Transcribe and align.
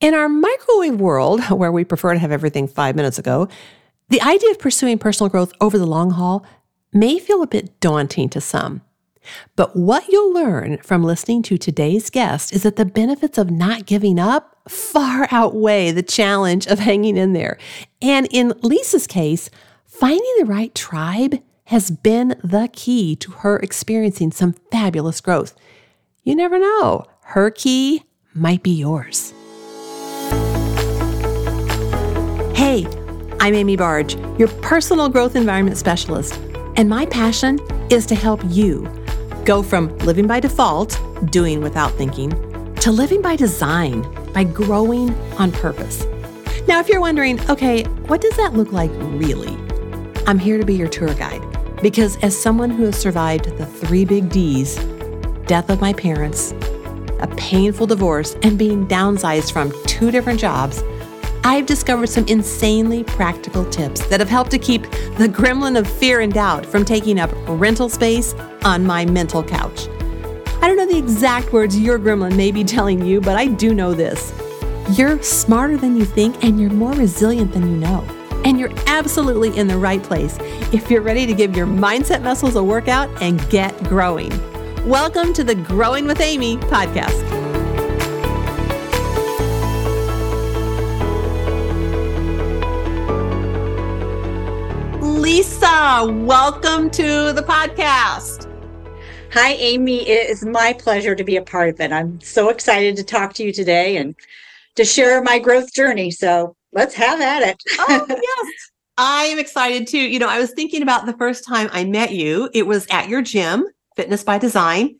In 0.00 0.14
our 0.14 0.28
microwave 0.28 1.00
world, 1.00 1.42
where 1.50 1.72
we 1.72 1.84
prefer 1.84 2.12
to 2.12 2.20
have 2.20 2.30
everything 2.30 2.68
five 2.68 2.94
minutes 2.94 3.18
ago, 3.18 3.48
the 4.10 4.22
idea 4.22 4.50
of 4.50 4.58
pursuing 4.60 4.96
personal 4.96 5.28
growth 5.28 5.52
over 5.60 5.76
the 5.76 5.86
long 5.86 6.12
haul 6.12 6.46
may 6.92 7.18
feel 7.18 7.42
a 7.42 7.48
bit 7.48 7.80
daunting 7.80 8.28
to 8.28 8.40
some. 8.40 8.82
But 9.56 9.74
what 9.74 10.06
you'll 10.06 10.32
learn 10.32 10.78
from 10.78 11.02
listening 11.02 11.42
to 11.42 11.58
today's 11.58 12.10
guest 12.10 12.52
is 12.52 12.62
that 12.62 12.76
the 12.76 12.84
benefits 12.84 13.38
of 13.38 13.50
not 13.50 13.86
giving 13.86 14.20
up 14.20 14.56
far 14.68 15.26
outweigh 15.32 15.90
the 15.90 16.04
challenge 16.04 16.68
of 16.68 16.78
hanging 16.78 17.16
in 17.16 17.32
there. 17.32 17.58
And 18.00 18.28
in 18.30 18.54
Lisa's 18.62 19.08
case, 19.08 19.50
finding 19.84 20.32
the 20.38 20.46
right 20.46 20.72
tribe 20.76 21.42
has 21.64 21.90
been 21.90 22.40
the 22.44 22.70
key 22.72 23.16
to 23.16 23.32
her 23.32 23.58
experiencing 23.58 24.30
some 24.30 24.54
fabulous 24.70 25.20
growth. 25.20 25.56
You 26.22 26.36
never 26.36 26.58
know, 26.60 27.04
her 27.22 27.50
key 27.50 28.04
might 28.32 28.62
be 28.62 28.70
yours. 28.70 29.34
Hey, 32.58 32.88
I'm 33.38 33.54
Amy 33.54 33.76
Barg, 33.76 34.36
your 34.36 34.48
personal 34.62 35.08
growth 35.08 35.36
environment 35.36 35.76
specialist, 35.76 36.34
and 36.74 36.88
my 36.88 37.06
passion 37.06 37.60
is 37.88 38.04
to 38.06 38.16
help 38.16 38.40
you 38.48 38.90
go 39.44 39.62
from 39.62 39.96
living 39.98 40.26
by 40.26 40.40
default, 40.40 41.00
doing 41.30 41.60
without 41.60 41.92
thinking, 41.92 42.30
to 42.80 42.90
living 42.90 43.22
by 43.22 43.36
design, 43.36 44.02
by 44.32 44.42
growing 44.42 45.14
on 45.38 45.52
purpose. 45.52 46.04
Now, 46.66 46.80
if 46.80 46.88
you're 46.88 47.00
wondering, 47.00 47.40
okay, 47.48 47.84
what 48.08 48.20
does 48.20 48.36
that 48.36 48.54
look 48.54 48.72
like 48.72 48.90
really? 48.92 49.56
I'm 50.26 50.40
here 50.40 50.58
to 50.58 50.66
be 50.66 50.74
your 50.74 50.88
tour 50.88 51.14
guide 51.14 51.44
because, 51.80 52.16
as 52.24 52.36
someone 52.36 52.70
who 52.70 52.86
has 52.86 52.98
survived 52.98 53.56
the 53.56 53.66
three 53.66 54.04
big 54.04 54.30
D's 54.30 54.74
death 55.46 55.70
of 55.70 55.80
my 55.80 55.92
parents, 55.92 56.50
a 57.20 57.32
painful 57.36 57.86
divorce, 57.86 58.34
and 58.42 58.58
being 58.58 58.84
downsized 58.88 59.52
from 59.52 59.72
two 59.86 60.10
different 60.10 60.40
jobs, 60.40 60.82
I've 61.44 61.66
discovered 61.66 62.08
some 62.08 62.26
insanely 62.26 63.04
practical 63.04 63.64
tips 63.70 64.06
that 64.08 64.20
have 64.20 64.28
helped 64.28 64.50
to 64.50 64.58
keep 64.58 64.82
the 64.82 65.28
gremlin 65.28 65.78
of 65.78 65.88
fear 65.88 66.20
and 66.20 66.32
doubt 66.32 66.66
from 66.66 66.84
taking 66.84 67.18
up 67.20 67.30
rental 67.46 67.88
space 67.88 68.34
on 68.64 68.84
my 68.84 69.04
mental 69.04 69.42
couch. 69.42 69.88
I 70.60 70.66
don't 70.66 70.76
know 70.76 70.86
the 70.86 70.98
exact 70.98 71.52
words 71.52 71.78
your 71.78 71.98
gremlin 71.98 72.36
may 72.36 72.50
be 72.50 72.64
telling 72.64 73.04
you, 73.04 73.20
but 73.20 73.36
I 73.36 73.46
do 73.46 73.72
know 73.72 73.94
this. 73.94 74.32
You're 74.98 75.22
smarter 75.22 75.76
than 75.76 75.96
you 75.96 76.04
think, 76.04 76.42
and 76.42 76.60
you're 76.60 76.70
more 76.70 76.92
resilient 76.92 77.52
than 77.52 77.68
you 77.70 77.76
know. 77.76 78.00
And 78.44 78.58
you're 78.58 78.72
absolutely 78.86 79.56
in 79.56 79.68
the 79.68 79.76
right 79.76 80.02
place 80.02 80.36
if 80.72 80.90
you're 80.90 81.02
ready 81.02 81.26
to 81.26 81.34
give 81.34 81.56
your 81.56 81.66
mindset 81.66 82.22
muscles 82.22 82.56
a 82.56 82.62
workout 82.62 83.10
and 83.22 83.48
get 83.50 83.76
growing. 83.84 84.30
Welcome 84.88 85.32
to 85.34 85.44
the 85.44 85.54
Growing 85.54 86.06
with 86.06 86.20
Amy 86.20 86.56
podcast. 86.56 87.37
Welcome 96.00 96.90
to 96.90 97.32
the 97.32 97.42
podcast. 97.42 98.46
Hi, 99.32 99.54
Amy. 99.54 100.08
It 100.08 100.30
is 100.30 100.44
my 100.44 100.72
pleasure 100.72 101.16
to 101.16 101.24
be 101.24 101.34
a 101.34 101.42
part 101.42 101.70
of 101.70 101.80
it. 101.80 101.90
I'm 101.90 102.20
so 102.20 102.50
excited 102.50 102.94
to 102.98 103.02
talk 103.02 103.34
to 103.34 103.42
you 103.42 103.52
today 103.52 103.96
and 103.96 104.14
to 104.76 104.84
share 104.84 105.20
my 105.24 105.40
growth 105.40 105.74
journey. 105.74 106.12
So 106.12 106.54
let's 106.72 106.94
have 106.94 107.20
at 107.20 107.42
it. 107.42 107.60
oh, 107.80 108.06
yes. 108.08 108.46
I 108.96 109.24
am 109.24 109.40
excited 109.40 109.88
too. 109.88 109.98
You 109.98 110.20
know, 110.20 110.28
I 110.28 110.38
was 110.38 110.52
thinking 110.52 110.82
about 110.82 111.04
the 111.04 111.16
first 111.16 111.44
time 111.44 111.68
I 111.72 111.82
met 111.82 112.12
you, 112.12 112.48
it 112.54 112.68
was 112.68 112.86
at 112.90 113.08
your 113.08 113.20
gym, 113.20 113.66
Fitness 113.96 114.22
by 114.22 114.38
Design. 114.38 114.94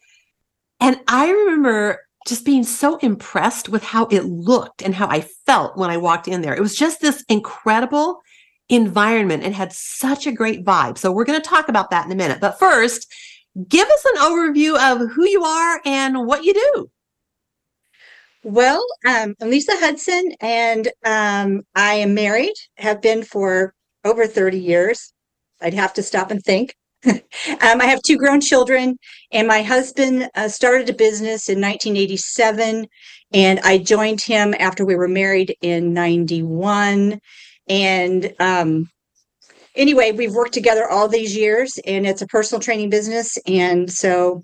And 0.81 0.99
I 1.07 1.31
remember 1.31 2.01
just 2.27 2.45
being 2.45 2.65
so 2.65 2.97
impressed 2.97 3.69
with 3.69 3.85
how 3.85 4.07
it 4.07 4.25
looked 4.25 4.83
and 4.83 4.97
how 4.97 5.07
I 5.07 5.21
felt 5.47 5.77
when 5.79 5.91
I 5.91 5.97
walked 5.97 6.27
in 6.27 6.43
there. 6.43 6.57
It 6.57 6.61
was 6.61 6.75
just 6.75 7.01
this 7.01 7.25
incredible 7.29 8.21
environment 8.69 9.43
and 9.43 9.55
had 9.55 9.73
such 9.73 10.27
a 10.27 10.33
great 10.33 10.65
vibe. 10.65 10.99
So 10.99 11.11
we're 11.11 11.25
going 11.25 11.41
to 11.41 11.49
talk 11.49 11.69
about 11.69 11.91
that 11.91 12.07
in 12.07 12.13
a 12.13 12.17
minute. 12.17 12.41
But 12.41 12.59
first, 12.59 13.07
give 13.69 13.89
us 13.89 14.05
an 14.05 14.21
overview 14.23 14.77
of 14.77 15.11
who 15.11 15.27
you 15.27 15.43
are 15.45 15.81
and 15.85 16.27
what 16.27 16.45
you 16.45 16.55
do. 16.55 16.91
Well, 18.45 18.85
um, 19.07 19.35
I'm 19.41 19.51
Lisa 19.51 19.73
Hudson, 19.75 20.33
and 20.41 20.89
um, 21.05 21.63
I 21.75 21.95
am 21.95 22.15
married, 22.15 22.55
have 22.77 23.03
been 23.03 23.25
for 23.25 23.75
over 24.05 24.27
30 24.27 24.59
years. 24.59 25.13
I'd 25.61 25.75
have 25.75 25.93
to 25.95 26.03
stop 26.03 26.31
and 26.31 26.43
think. 26.43 26.75
um, 27.07 27.21
I 27.61 27.85
have 27.87 28.01
two 28.03 28.17
grown 28.17 28.41
children, 28.41 28.97
and 29.33 29.49
my 29.49 29.63
husband 29.63 30.31
uh, 30.35 30.49
started 30.49 30.89
a 30.89 30.95
business 30.95 31.49
in 31.49 31.61
1987, 31.61 32.87
and 33.33 33.61
I 33.61 33.79
joined 33.79 34.21
him 34.21 34.55
after 34.59 34.85
we 34.85 34.95
were 34.95 35.09
married 35.09 35.57
in 35.61 35.93
91. 35.93 37.21
And 37.69 38.35
um, 38.39 38.89
anyway, 39.75 40.13
we've 40.13 40.35
worked 40.35 40.55
together 40.55 40.89
all 40.89 41.09
these 41.09 41.37
years, 41.37 41.79
and 41.87 42.07
it's 42.07 42.23
a 42.23 42.27
personal 42.27 42.61
training 42.61 42.91
business. 42.91 43.39
And 43.47 43.91
so 43.91 44.43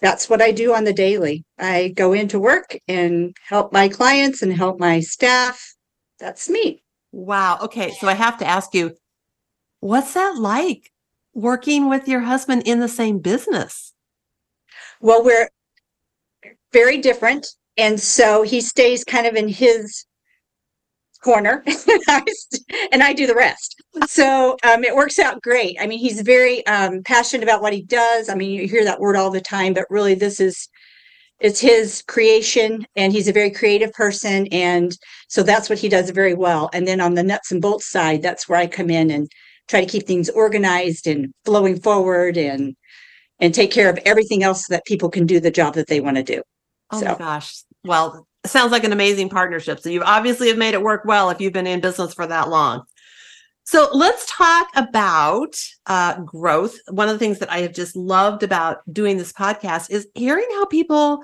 that's 0.00 0.28
what 0.28 0.42
I 0.42 0.50
do 0.50 0.74
on 0.74 0.84
the 0.84 0.92
daily. 0.92 1.44
I 1.58 1.88
go 1.88 2.12
into 2.12 2.40
work 2.40 2.76
and 2.88 3.34
help 3.46 3.72
my 3.72 3.88
clients 3.88 4.42
and 4.42 4.52
help 4.52 4.80
my 4.80 5.00
staff. 5.00 5.74
That's 6.18 6.48
me. 6.48 6.82
Wow. 7.12 7.58
Okay. 7.62 7.92
So 8.00 8.08
I 8.08 8.14
have 8.14 8.38
to 8.38 8.46
ask 8.46 8.74
you, 8.74 8.96
what's 9.80 10.14
that 10.14 10.36
like 10.36 10.90
working 11.34 11.88
with 11.88 12.08
your 12.08 12.20
husband 12.20 12.62
in 12.66 12.80
the 12.80 12.88
same 12.88 13.18
business? 13.18 13.92
Well, 15.00 15.24
we're 15.24 15.50
very 16.72 16.98
different. 16.98 17.46
And 17.76 18.00
so 18.00 18.42
he 18.42 18.60
stays 18.60 19.04
kind 19.04 19.26
of 19.26 19.34
in 19.34 19.48
his 19.48 20.04
corner 21.22 21.64
and 22.92 23.02
I 23.02 23.12
do 23.12 23.26
the 23.26 23.34
rest. 23.34 23.80
So 24.06 24.56
um, 24.64 24.84
it 24.84 24.94
works 24.94 25.18
out 25.18 25.42
great. 25.42 25.76
I 25.80 25.86
mean, 25.86 25.98
he's 25.98 26.20
very 26.20 26.66
um, 26.66 27.02
passionate 27.04 27.44
about 27.44 27.62
what 27.62 27.72
he 27.72 27.82
does. 27.82 28.28
I 28.28 28.34
mean, 28.34 28.50
you 28.50 28.68
hear 28.68 28.84
that 28.84 29.00
word 29.00 29.16
all 29.16 29.30
the 29.30 29.40
time, 29.40 29.74
but 29.74 29.86
really, 29.90 30.14
this 30.14 30.40
is 30.40 30.68
it's 31.40 31.60
his 31.60 32.02
creation, 32.06 32.86
and 32.94 33.12
he's 33.12 33.26
a 33.26 33.32
very 33.32 33.50
creative 33.50 33.92
person, 33.92 34.46
and 34.52 34.96
so 35.28 35.42
that's 35.42 35.68
what 35.68 35.78
he 35.78 35.88
does 35.88 36.10
very 36.10 36.34
well. 36.34 36.70
And 36.72 36.86
then 36.86 37.00
on 37.00 37.14
the 37.14 37.22
nuts 37.24 37.50
and 37.50 37.60
bolts 37.60 37.90
side, 37.90 38.22
that's 38.22 38.48
where 38.48 38.60
I 38.60 38.68
come 38.68 38.90
in 38.90 39.10
and 39.10 39.28
try 39.66 39.80
to 39.80 39.90
keep 39.90 40.06
things 40.06 40.30
organized 40.30 41.08
and 41.08 41.32
flowing 41.44 41.80
forward, 41.80 42.36
and 42.36 42.76
and 43.40 43.52
take 43.52 43.72
care 43.72 43.90
of 43.90 43.98
everything 44.04 44.44
else 44.44 44.66
so 44.66 44.74
that 44.74 44.84
people 44.84 45.10
can 45.10 45.26
do 45.26 45.40
the 45.40 45.50
job 45.50 45.74
that 45.74 45.88
they 45.88 46.00
want 46.00 46.16
to 46.16 46.22
do. 46.22 46.42
Oh 46.92 47.00
so. 47.00 47.06
my 47.06 47.14
gosh! 47.16 47.64
Well, 47.84 48.26
sounds 48.46 48.72
like 48.72 48.84
an 48.84 48.92
amazing 48.92 49.28
partnership. 49.28 49.80
So 49.80 49.90
you 49.90 50.02
obviously 50.02 50.48
have 50.48 50.58
made 50.58 50.74
it 50.74 50.82
work 50.82 51.02
well 51.04 51.30
if 51.30 51.40
you've 51.40 51.52
been 51.52 51.66
in 51.66 51.80
business 51.80 52.14
for 52.14 52.26
that 52.26 52.48
long. 52.48 52.84
So 53.64 53.88
let's 53.92 54.26
talk 54.28 54.68
about 54.74 55.54
uh, 55.86 56.20
growth. 56.20 56.76
One 56.88 57.08
of 57.08 57.14
the 57.14 57.18
things 57.18 57.38
that 57.38 57.52
I 57.52 57.58
have 57.58 57.72
just 57.72 57.94
loved 57.94 58.42
about 58.42 58.78
doing 58.92 59.18
this 59.18 59.32
podcast 59.32 59.90
is 59.90 60.08
hearing 60.14 60.46
how 60.50 60.66
people 60.66 61.22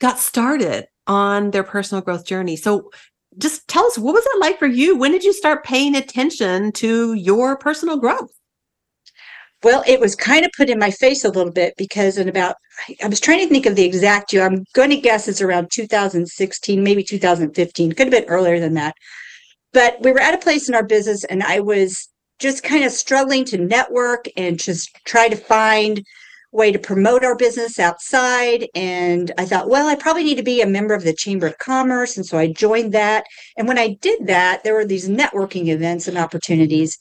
got 0.00 0.18
started 0.18 0.86
on 1.06 1.50
their 1.50 1.64
personal 1.64 2.02
growth 2.02 2.24
journey. 2.24 2.56
So 2.56 2.90
just 3.38 3.66
tell 3.66 3.84
us 3.86 3.98
what 3.98 4.14
was 4.14 4.24
it 4.24 4.40
like 4.40 4.58
for 4.58 4.66
you? 4.66 4.96
When 4.96 5.10
did 5.12 5.24
you 5.24 5.32
start 5.32 5.64
paying 5.64 5.96
attention 5.96 6.72
to 6.72 7.14
your 7.14 7.56
personal 7.56 7.96
growth? 7.96 8.30
Well, 9.62 9.82
it 9.86 10.00
was 10.00 10.14
kind 10.16 10.44
of 10.44 10.52
put 10.56 10.70
in 10.70 10.78
my 10.78 10.90
face 10.90 11.24
a 11.24 11.30
little 11.30 11.52
bit 11.52 11.74
because 11.76 12.16
in 12.16 12.28
about, 12.28 12.56
I 13.02 13.08
was 13.08 13.20
trying 13.20 13.40
to 13.40 13.48
think 13.48 13.66
of 13.66 13.76
the 13.76 13.84
exact 13.84 14.32
year. 14.32 14.44
I'm 14.44 14.64
going 14.72 14.90
to 14.90 14.96
guess 14.96 15.28
it's 15.28 15.42
around 15.42 15.70
2016, 15.70 16.82
maybe 16.82 17.04
2015. 17.04 17.92
Could 17.92 17.98
have 17.98 18.10
been 18.10 18.30
earlier 18.30 18.58
than 18.58 18.74
that. 18.74 18.94
But 19.72 20.00
we 20.00 20.12
were 20.12 20.20
at 20.20 20.34
a 20.34 20.38
place 20.38 20.68
in 20.68 20.74
our 20.74 20.82
business 20.82 21.24
and 21.24 21.42
I 21.42 21.60
was 21.60 22.08
just 22.40 22.62
kind 22.62 22.84
of 22.84 22.90
struggling 22.90 23.44
to 23.44 23.58
network 23.58 24.24
and 24.36 24.58
just 24.58 24.98
try 25.04 25.28
to 25.28 25.36
find 25.36 25.98
a 25.98 26.02
way 26.56 26.72
to 26.72 26.78
promote 26.78 27.22
our 27.22 27.36
business 27.36 27.78
outside 27.78 28.66
and 28.74 29.30
i 29.38 29.44
thought 29.44 29.68
well 29.68 29.86
i 29.86 29.94
probably 29.94 30.24
need 30.24 30.36
to 30.36 30.42
be 30.42 30.62
a 30.62 30.66
member 30.66 30.94
of 30.94 31.04
the 31.04 31.12
chamber 31.12 31.46
of 31.46 31.58
commerce 31.58 32.16
and 32.16 32.26
so 32.26 32.38
i 32.38 32.50
joined 32.50 32.92
that 32.92 33.24
and 33.56 33.68
when 33.68 33.78
i 33.78 33.96
did 34.00 34.26
that 34.26 34.64
there 34.64 34.74
were 34.74 34.86
these 34.86 35.08
networking 35.08 35.68
events 35.68 36.08
and 36.08 36.18
opportunities 36.18 36.98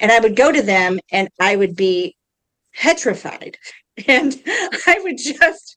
and 0.00 0.10
I 0.10 0.18
would 0.18 0.34
go 0.34 0.50
to 0.50 0.62
them 0.62 0.98
and 1.12 1.28
I 1.38 1.56
would 1.56 1.76
be 1.76 2.16
petrified. 2.74 3.56
And 4.08 4.40
I 4.86 4.98
would 5.02 5.18
just 5.18 5.76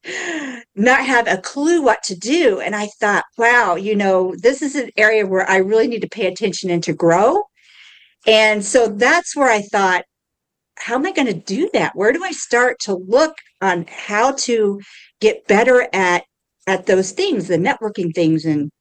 not 0.76 1.06
have 1.06 1.28
a 1.28 1.42
clue 1.42 1.82
what 1.82 2.04
to 2.04 2.16
do. 2.16 2.62
And 2.62 2.74
I 2.74 2.88
thought, 3.02 3.26
wow, 3.38 3.76
you 3.76 3.98
know, 3.98 4.34
this 4.38 4.62
is 4.62 4.76
an 4.76 4.92
area 4.96 5.26
where 5.26 5.50
I 5.50 5.58
really 5.58 5.90
need 5.90 6.04
to 6.04 6.08
pay 6.08 6.28
attention 6.28 6.70
and 6.70 6.82
to 6.84 6.94
grow. 6.94 7.44
And 8.26 8.64
so 8.64 8.88
that's 8.88 9.36
where 9.36 9.52
I 9.52 9.62
thought, 9.62 10.06
how 10.78 10.96
am 10.96 11.06
I 11.06 11.12
going 11.12 11.28
to 11.28 11.34
do 11.34 11.70
that? 11.74 11.98
Where 11.98 12.14
do 12.14 12.24
I 12.24 12.32
start 12.32 12.80
to 12.82 12.96
look 12.96 13.36
on 13.62 13.88
how 13.90 14.34
to 14.34 14.80
get 15.20 15.46
better 15.48 15.90
at 15.92 16.24
at 16.66 16.86
those 16.86 17.12
things, 17.12 17.50
the 17.50 17.58
networking 17.58 18.14
things 18.14 18.46
and 18.46 18.72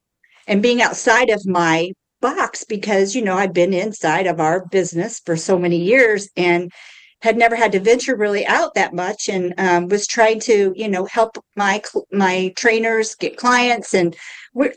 and 0.47 0.63
being 0.63 0.83
outside 0.83 1.31
of 1.31 1.45
my 1.47 1.91
box 2.23 2.65
because 2.65 3.15
you 3.15 3.23
know 3.23 3.37
I've 3.37 3.53
been 3.53 3.75
inside 3.75 4.27
of 4.27 4.41
our 4.41 4.65
business 4.67 5.21
for 5.21 5.37
so 5.37 5.59
many 5.59 5.77
years 5.77 6.31
and 6.39 6.73
had 7.23 7.37
never 7.37 7.55
had 7.55 7.73
to 7.73 7.81
venture 7.81 8.17
really 8.17 8.45
out 8.47 8.75
that 8.75 8.93
much 8.93 9.29
and 9.29 9.55
um, 9.59 9.89
was 9.89 10.07
trying 10.07 10.41
to 10.41 10.73
you 10.75 10.89
know 10.89 11.05
help 11.05 11.37
my 11.57 11.83
my 12.13 12.53
trainers 12.57 13.15
get 13.15 13.37
clients 13.37 13.95
and 13.95 14.17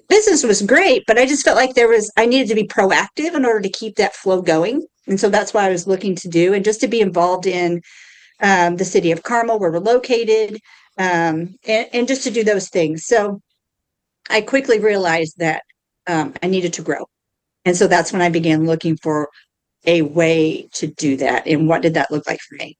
business 0.09 0.43
was 0.43 0.61
great 0.61 1.03
but 1.07 1.17
i 1.17 1.25
just 1.25 1.43
felt 1.43 1.57
like 1.57 1.73
there 1.73 1.87
was 1.87 2.11
i 2.17 2.25
needed 2.25 2.47
to 2.47 2.55
be 2.55 2.67
proactive 2.67 3.33
in 3.33 3.45
order 3.45 3.61
to 3.61 3.69
keep 3.69 3.95
that 3.95 4.15
flow 4.15 4.41
going. 4.41 4.85
And 5.07 5.19
so 5.19 5.29
that's 5.29 5.53
what 5.53 5.63
i 5.63 5.69
was 5.69 5.87
looking 5.87 6.15
to 6.15 6.27
do 6.27 6.53
and 6.53 6.65
just 6.65 6.81
to 6.81 6.87
be 6.87 7.01
involved 7.01 7.45
in 7.45 7.81
um, 8.41 8.75
the 8.75 8.85
city 8.85 9.11
of 9.11 9.23
carmel 9.23 9.59
where 9.59 9.71
we're 9.71 9.79
located 9.79 10.59
um, 10.97 11.55
and, 11.67 11.87
and, 11.93 12.07
just 12.07 12.23
to 12.23 12.31
do 12.31 12.43
those 12.43 12.69
things. 12.69 13.05
So 13.05 13.41
i 14.29 14.41
quickly 14.41 14.79
realized 14.79 15.35
that 15.37 15.61
um, 16.07 16.33
i 16.43 16.47
needed 16.47 16.73
to 16.73 16.81
grow 16.81 17.05
and 17.65 17.75
so 17.75 17.87
that's 17.87 18.13
when 18.13 18.21
i 18.21 18.29
began 18.29 18.65
looking 18.65 18.95
for 18.97 19.29
a 19.87 20.01
way 20.01 20.67
to 20.73 20.87
do 20.87 21.17
that. 21.17 21.47
And 21.47 21.67
what 21.67 21.81
did 21.81 21.93
that 21.95 22.11
look 22.11 22.27
like 22.27 22.39
for 22.41 22.55
me? 22.55 22.77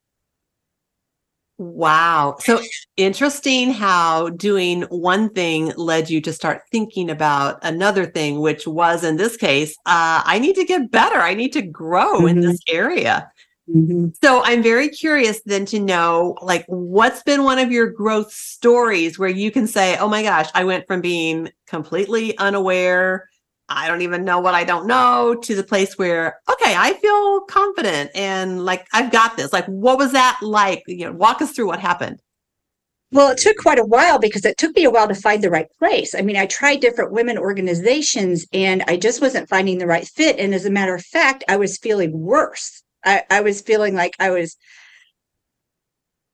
Wow. 1.58 2.36
So 2.40 2.62
interesting 2.98 3.72
how 3.72 4.30
doing 4.30 4.82
one 4.84 5.30
thing 5.30 5.72
led 5.78 6.10
you 6.10 6.20
to 6.22 6.34
start 6.34 6.64
thinking 6.70 7.10
about 7.10 7.60
another 7.64 8.06
thing, 8.06 8.42
which 8.42 8.68
was 8.68 9.06
in 9.06 9.16
this 9.16 9.38
case, 9.38 9.74
uh, 9.86 10.22
I 10.26 10.38
need 10.40 10.56
to 10.56 10.66
get 10.66 10.92
better. 10.92 11.16
I 11.16 11.34
need 11.34 11.54
to 11.54 11.62
grow 11.62 12.18
mm-hmm. 12.18 12.28
in 12.28 12.42
this 12.42 12.60
area. 12.68 13.32
Mm-hmm. 13.74 14.10
So 14.22 14.44
I'm 14.44 14.62
very 14.62 14.90
curious 14.90 15.42
then 15.46 15.66
to 15.68 15.80
know 15.80 16.38
like 16.42 16.66
what's 16.68 17.24
been 17.24 17.44
one 17.44 17.58
of 17.58 17.72
your 17.72 17.88
growth 17.88 18.32
stories 18.34 19.18
where 19.18 19.30
you 19.30 19.50
can 19.50 19.66
say, 19.66 19.98
oh 19.98 20.10
my 20.10 20.24
gosh, 20.24 20.50
I 20.54 20.66
went 20.66 20.86
from 20.88 21.00
being 21.00 21.50
completely 21.68 22.38
unaware 22.38 23.30
I 23.68 23.88
don't 23.88 24.02
even 24.02 24.24
know 24.24 24.40
what 24.40 24.54
I 24.54 24.64
don't 24.64 24.86
know 24.86 25.36
to 25.44 25.56
the 25.56 25.64
place 25.64 25.98
where, 25.98 26.40
okay, 26.52 26.76
I 26.78 26.94
feel 26.94 27.42
confident 27.42 28.12
and 28.14 28.64
like 28.64 28.86
I've 28.94 29.12
got 29.12 29.38
this. 29.38 29.52
Like, 29.52 29.66
what 29.66 29.98
was 29.98 30.12
that 30.12 30.38
like? 30.42 30.84
You 30.88 31.06
know, 31.06 31.14
walk 31.14 31.42
us 31.42 31.52
through 31.52 31.68
what 31.68 31.80
happened. 31.80 32.22
Well, 33.12 33.32
it 33.32 33.38
took 33.38 33.58
quite 33.58 33.80
a 33.80 33.86
while 33.86 34.20
because 34.20 34.46
it 34.46 34.58
took 34.58 34.76
me 34.76 34.84
a 34.84 34.92
while 34.92 35.08
to 35.08 35.16
find 35.16 35.44
the 35.44 35.50
right 35.50 35.68
place. 35.80 36.14
I 36.14 36.22
mean, 36.22 36.36
I 36.36 36.48
tried 36.48 36.80
different 36.80 37.12
women 37.12 37.38
organizations 37.38 38.46
and 38.52 38.84
I 38.88 38.98
just 38.98 39.22
wasn't 39.22 39.50
finding 39.50 39.78
the 39.78 39.88
right 39.88 40.06
fit. 40.06 40.38
And 40.38 40.54
as 40.54 40.66
a 40.66 40.72
matter 40.72 40.94
of 40.94 41.04
fact, 41.04 41.44
I 41.48 41.56
was 41.56 41.78
feeling 41.78 42.20
worse. 42.20 42.84
I, 43.04 43.24
I 43.30 43.42
was 43.42 43.62
feeling 43.62 43.96
like 43.96 44.16
I 44.20 44.32
was, 44.32 44.58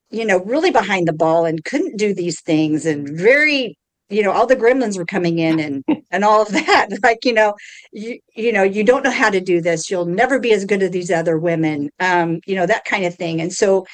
you 0.10 0.26
know, 0.26 0.40
really 0.40 0.72
behind 0.72 1.08
the 1.08 1.14
ball 1.14 1.46
and 1.46 1.64
couldn't 1.64 1.98
do 1.98 2.14
these 2.14 2.42
things 2.42 2.86
and 2.86 3.08
very 3.08 3.78
you 4.12 4.24
know 4.24 4.32
all 4.32 4.46
the 4.48 4.56
gremlins 4.56 4.98
were 4.98 5.06
coming 5.06 5.40
in 5.40 5.60
and 5.60 5.84
and 6.12 6.24
all 6.24 6.42
of 6.42 6.50
that. 6.50 6.90
Like 7.04 7.26
you 7.26 7.34
know 7.34 7.56
you 7.92 8.20
you 8.36 8.52
know 8.52 8.64
you 8.64 8.84
don't 8.84 9.04
know 9.04 9.12
how 9.12 9.30
to 9.30 9.42
do 9.42 9.62
this. 9.62 9.90
You'll 9.90 10.06
never 10.06 10.40
be 10.40 10.54
as 10.54 10.66
good 10.66 10.84
as 10.84 10.92
these 10.92 11.12
other 11.12 11.38
women. 11.38 11.90
Um 12.00 12.42
you 12.46 12.56
know 12.56 12.66
that 12.66 12.86
kind 12.86 13.06
of 13.06 13.16
thing. 13.16 13.42
And 13.42 13.52
so 13.54 13.86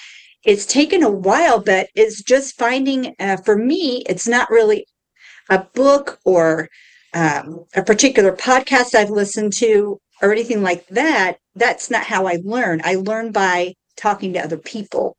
it's 0.44 0.66
taken 0.66 1.04
a 1.04 1.10
while 1.10 1.60
but 1.60 1.90
it's 1.96 2.22
just 2.24 2.58
finding 2.58 3.16
uh, 3.20 3.38
for 3.38 3.58
me 3.58 4.04
it's 4.08 4.28
not 4.28 4.50
really 4.52 4.86
a 5.50 5.60
book 5.74 6.20
or 6.26 6.70
um, 7.14 7.66
a 7.76 7.82
particular 7.82 8.32
podcast 8.32 8.94
i've 8.94 9.10
listened 9.10 9.52
to 9.52 10.00
or 10.22 10.32
anything 10.32 10.62
like 10.62 10.86
that. 10.88 11.38
That's 11.56 11.90
not 11.90 12.04
how 12.04 12.28
i 12.28 12.40
learn. 12.44 12.82
I 12.84 12.96
learn 12.96 13.32
by 13.32 13.74
talking 13.96 14.34
to 14.34 14.44
other 14.44 14.58
people 14.58 15.16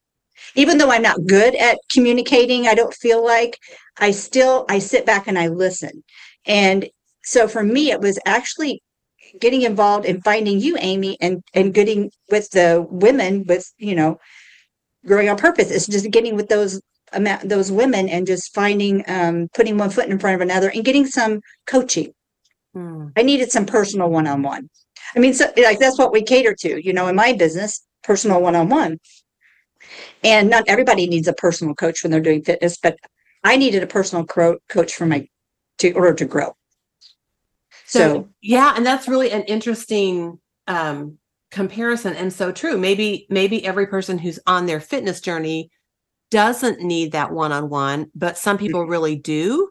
even 0.54 0.78
though 0.78 0.90
i'm 0.90 1.02
not 1.02 1.26
good 1.26 1.54
at 1.54 1.78
communicating 1.90 2.66
i 2.66 2.74
don't 2.74 2.94
feel 2.94 3.24
like 3.24 3.58
I 4.00 4.10
still 4.12 4.64
I 4.68 4.78
sit 4.78 5.06
back 5.06 5.26
and 5.26 5.38
I 5.38 5.48
listen. 5.48 6.04
And 6.46 6.88
so 7.24 7.48
for 7.48 7.62
me 7.62 7.90
it 7.90 8.00
was 8.00 8.18
actually 8.26 8.82
getting 9.40 9.62
involved 9.62 10.06
in 10.06 10.22
finding 10.22 10.60
you 10.60 10.76
Amy 10.78 11.16
and 11.20 11.42
and 11.54 11.74
getting 11.74 12.10
with 12.30 12.50
the 12.50 12.86
women 12.88 13.44
with, 13.46 13.70
you 13.78 13.94
know, 13.94 14.18
growing 15.06 15.28
on 15.28 15.36
purpose. 15.36 15.70
It's 15.70 15.86
just 15.86 16.10
getting 16.10 16.36
with 16.36 16.48
those 16.48 16.80
amount 17.12 17.48
those 17.48 17.72
women 17.72 18.08
and 18.08 18.26
just 18.26 18.54
finding 18.54 19.02
um 19.08 19.48
putting 19.54 19.78
one 19.78 19.90
foot 19.90 20.08
in 20.08 20.18
front 20.18 20.36
of 20.36 20.40
another 20.40 20.70
and 20.70 20.84
getting 20.84 21.06
some 21.06 21.40
coaching. 21.66 22.12
Hmm. 22.74 23.08
I 23.16 23.22
needed 23.22 23.50
some 23.50 23.66
personal 23.66 24.10
one-on-one. 24.10 24.68
I 25.16 25.18
mean, 25.18 25.34
so 25.34 25.50
like 25.56 25.78
that's 25.78 25.98
what 25.98 26.12
we 26.12 26.22
cater 26.22 26.54
to, 26.60 26.84
you 26.84 26.92
know, 26.92 27.08
in 27.08 27.16
my 27.16 27.32
business, 27.32 27.82
personal 28.02 28.40
one-on-one. 28.42 28.98
And 30.24 30.50
not 30.50 30.64
everybody 30.66 31.06
needs 31.06 31.28
a 31.28 31.32
personal 31.32 31.74
coach 31.74 32.02
when 32.02 32.10
they're 32.10 32.20
doing 32.20 32.42
fitness, 32.42 32.76
but 32.76 32.98
I 33.44 33.56
needed 33.56 33.82
a 33.82 33.86
personal 33.86 34.24
cro- 34.24 34.58
coach 34.68 34.94
for 34.94 35.06
my 35.06 35.28
to 35.78 35.92
order 35.92 36.14
to 36.14 36.24
grow. 36.24 36.56
So, 37.86 37.98
so, 37.98 38.28
yeah, 38.42 38.74
and 38.76 38.84
that's 38.84 39.08
really 39.08 39.30
an 39.30 39.42
interesting 39.44 40.38
um, 40.66 41.18
comparison 41.50 42.14
and 42.14 42.32
so 42.32 42.52
true. 42.52 42.76
Maybe 42.76 43.26
maybe 43.30 43.64
every 43.64 43.86
person 43.86 44.18
who's 44.18 44.38
on 44.46 44.66
their 44.66 44.80
fitness 44.80 45.20
journey 45.20 45.70
doesn't 46.30 46.80
need 46.80 47.12
that 47.12 47.32
one-on-one, 47.32 48.10
but 48.14 48.36
some 48.36 48.58
people 48.58 48.82
mm-hmm. 48.82 48.90
really 48.90 49.16
do. 49.16 49.70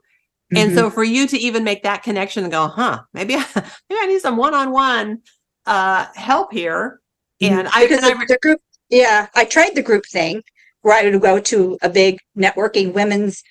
Mm-hmm. 0.52 0.58
And 0.58 0.76
so 0.76 0.90
for 0.90 1.04
you 1.04 1.28
to 1.28 1.38
even 1.38 1.64
make 1.64 1.84
that 1.84 2.04
connection 2.04 2.44
and 2.44 2.52
go, 2.52 2.68
huh, 2.68 3.02
maybe 3.14 3.36
I, 3.36 3.46
maybe 3.90 4.00
I 4.02 4.06
need 4.08 4.22
some 4.22 4.38
one-on-one 4.38 5.22
uh, 5.66 6.06
help 6.16 6.52
here. 6.52 7.02
Mm-hmm. 7.42 7.60
And 7.60 7.68
I 7.68 7.88
because 7.88 8.02
the, 8.02 8.26
the 8.28 8.40
group, 8.42 8.60
yeah, 8.90 9.28
I 9.36 9.46
tried 9.46 9.76
the 9.76 9.82
group 9.82 10.06
thing 10.12 10.42
where 10.82 10.98
I 10.98 11.10
would 11.10 11.22
go 11.22 11.40
to 11.40 11.78
a 11.82 11.90
big 11.90 12.20
networking 12.38 12.94
women's 12.94 13.44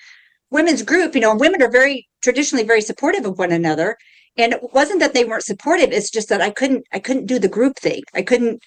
women's 0.50 0.83
group, 0.83 1.15
you 1.15 1.21
know, 1.21 1.35
women 1.35 1.62
are 1.62 1.71
very 1.71 2.06
traditionally 2.23 2.65
very 2.65 2.81
supportive 2.81 3.27
of 3.27 3.38
one 3.38 3.53
another. 3.53 3.97
And 4.38 4.53
it 4.53 4.61
wasn't 4.73 5.00
that 5.00 5.15
they 5.15 5.25
weren't 5.25 5.43
supportive, 5.43 5.93
it's 5.93 6.11
just 6.11 6.29
that 6.29 6.43
I 6.43 6.50
couldn't 6.50 6.85
I 6.93 6.99
couldn't 6.99 7.27
do 7.27 7.38
the 7.38 7.49
group 7.49 7.77
thing. 7.77 8.03
I 8.15 8.23
couldn't 8.23 8.62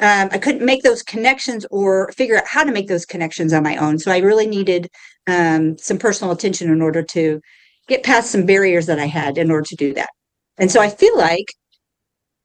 um, 0.00 0.28
I 0.30 0.38
couldn't 0.38 0.64
make 0.64 0.82
those 0.82 1.02
connections 1.02 1.66
or 1.70 2.12
figure 2.12 2.36
out 2.36 2.46
how 2.46 2.62
to 2.62 2.72
make 2.72 2.86
those 2.88 3.04
connections 3.04 3.52
on 3.52 3.64
my 3.64 3.76
own. 3.76 3.98
So 3.98 4.12
I 4.12 4.18
really 4.18 4.46
needed 4.46 4.88
um, 5.26 5.76
some 5.76 5.98
personal 5.98 6.32
attention 6.32 6.70
in 6.70 6.80
order 6.80 7.02
to 7.02 7.40
get 7.88 8.04
past 8.04 8.30
some 8.30 8.46
barriers 8.46 8.86
that 8.86 9.00
I 9.00 9.06
had 9.06 9.38
in 9.38 9.50
order 9.50 9.66
to 9.68 9.76
do 9.76 9.94
that. 9.94 10.10
And 10.56 10.70
so 10.70 10.80
I 10.80 10.88
feel 10.88 11.16
like 11.16 11.46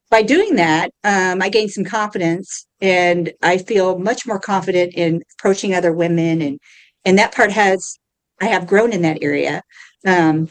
by 0.10 0.24
doing 0.24 0.56
that, 0.56 0.90
um, 1.04 1.42
I 1.42 1.50
gained 1.50 1.72
some 1.72 1.84
confidence 1.84 2.66
and 2.84 3.32
I 3.42 3.58
feel 3.58 3.98
much 3.98 4.28
more 4.28 4.40
confident 4.40 4.94
in 4.94 5.24
approaching 5.40 5.74
other 5.74 5.94
women 5.94 6.42
and 6.42 6.60
and 7.06 7.18
that 7.18 7.34
part 7.34 7.52
has 7.52 7.98
I 8.42 8.48
have 8.48 8.68
grown 8.68 8.92
in 8.92 9.02
that 9.04 9.20
area 9.22 9.64
um, 10.06 10.50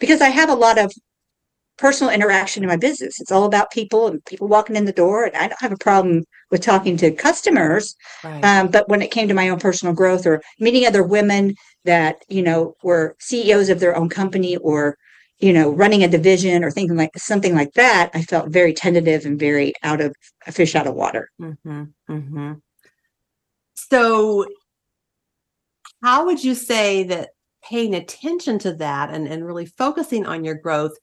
because 0.00 0.20
I 0.20 0.30
have 0.30 0.48
a 0.48 0.54
lot 0.54 0.78
of 0.78 0.90
personal 1.76 2.12
interaction 2.12 2.62
in 2.62 2.68
my 2.68 2.76
business. 2.76 3.20
It's 3.20 3.32
all 3.32 3.44
about 3.44 3.70
people 3.70 4.06
and 4.06 4.24
people 4.24 4.48
walking 4.48 4.76
in 4.76 4.84
the 4.84 4.92
door, 4.92 5.24
and 5.24 5.36
I 5.36 5.48
don't 5.48 5.60
have 5.60 5.72
a 5.72 5.76
problem 5.76 6.24
with 6.50 6.62
talking 6.62 6.96
to 6.98 7.10
customers. 7.10 7.94
Right. 8.22 8.44
Um, 8.44 8.68
but 8.68 8.88
when 8.88 9.02
it 9.02 9.10
came 9.10 9.28
to 9.28 9.34
my 9.34 9.48
own 9.48 9.58
personal 9.58 9.94
growth 9.94 10.26
or 10.26 10.40
meeting 10.58 10.86
other 10.86 11.02
women 11.02 11.54
that 11.84 12.24
you 12.28 12.42
know 12.42 12.74
were 12.82 13.16
CEOs 13.18 13.68
of 13.68 13.80
their 13.80 13.96
own 13.96 14.08
company 14.08 14.56
or 14.56 14.96
you 15.44 15.52
know 15.52 15.70
running 15.70 16.02
a 16.02 16.08
division 16.08 16.64
or 16.64 16.70
thinking 16.70 16.96
like 16.96 17.10
something 17.18 17.54
like 17.54 17.74
that, 17.74 18.10
I 18.14 18.22
felt 18.22 18.48
very 18.48 18.72
tentative 18.72 19.26
and 19.26 19.38
very 19.38 19.74
out 19.82 20.00
of 20.00 20.14
a 20.46 20.52
fish 20.52 20.74
out 20.74 20.86
of 20.86 20.94
water. 20.94 21.28
Mm-hmm. 21.38 21.84
Mm-hmm. 22.10 22.52
So 23.74 24.46
how 26.02 26.24
would 26.24 26.42
you 26.42 26.54
say 26.54 27.04
that 27.04 27.30
paying 27.62 27.94
attention 27.94 28.58
to 28.60 28.72
that 28.76 29.10
and, 29.10 29.28
and 29.28 29.44
really 29.44 29.66
focusing 29.66 30.24
on 30.24 30.44
your 30.44 30.54
growth 30.54 30.96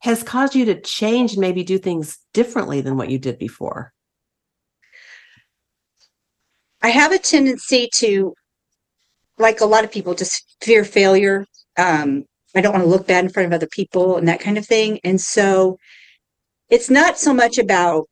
has 0.00 0.24
caused 0.24 0.56
you 0.56 0.64
to 0.64 0.80
change, 0.80 1.36
maybe 1.36 1.62
do 1.62 1.78
things 1.78 2.18
differently 2.32 2.80
than 2.80 2.96
what 2.96 3.08
you 3.08 3.20
did 3.20 3.38
before? 3.38 3.92
I 6.82 6.88
have 6.88 7.12
a 7.12 7.18
tendency 7.18 7.88
to, 7.94 8.34
like 9.38 9.60
a 9.60 9.66
lot 9.66 9.84
of 9.84 9.92
people, 9.92 10.14
just 10.14 10.56
fear 10.60 10.84
failure. 10.84 11.46
Um, 11.78 12.24
I 12.54 12.60
don't 12.60 12.72
want 12.72 12.84
to 12.84 12.90
look 12.90 13.06
bad 13.06 13.24
in 13.24 13.30
front 13.30 13.46
of 13.46 13.52
other 13.52 13.66
people 13.66 14.16
and 14.16 14.28
that 14.28 14.40
kind 14.40 14.58
of 14.58 14.66
thing. 14.66 15.00
And 15.04 15.20
so 15.20 15.78
it's 16.70 16.90
not 16.90 17.18
so 17.18 17.34
much 17.34 17.58
about 17.58 18.08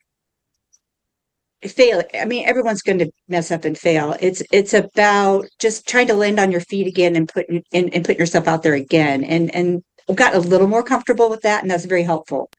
fail 1.68 2.02
i 2.20 2.24
mean 2.24 2.46
everyone's 2.46 2.82
going 2.82 2.98
to 2.98 3.10
mess 3.28 3.50
up 3.50 3.64
and 3.64 3.78
fail. 3.78 4.16
It's 4.20 4.42
it's 4.50 4.74
about 4.74 5.46
just 5.58 5.88
trying 5.88 6.08
to 6.08 6.14
land 6.14 6.40
on 6.40 6.50
your 6.50 6.60
feet 6.60 6.86
again 6.86 7.14
and 7.14 7.28
put 7.28 7.48
and, 7.48 7.62
and 7.72 8.04
put 8.04 8.18
yourself 8.18 8.48
out 8.48 8.62
there 8.62 8.74
again. 8.74 9.24
And 9.24 9.54
and 9.54 9.82
i've 10.08 10.16
got 10.16 10.34
a 10.34 10.40
little 10.40 10.66
more 10.66 10.82
comfortable 10.82 11.30
with 11.30 11.42
that 11.42 11.62
and 11.62 11.70
that's 11.70 11.84
very 11.84 12.02
helpful. 12.02 12.50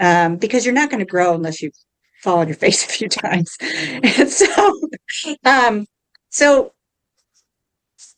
Um, 0.00 0.36
because 0.36 0.64
you're 0.64 0.74
not 0.74 0.90
going 0.90 1.00
to 1.00 1.10
grow 1.10 1.34
unless 1.34 1.60
you 1.60 1.70
fall 2.22 2.38
on 2.38 2.48
your 2.48 2.56
face 2.64 2.84
a 2.84 2.88
few 2.88 3.08
times. 3.08 3.54
And 3.60 4.30
so 4.30 4.80
um 5.44 5.86
so 6.30 6.72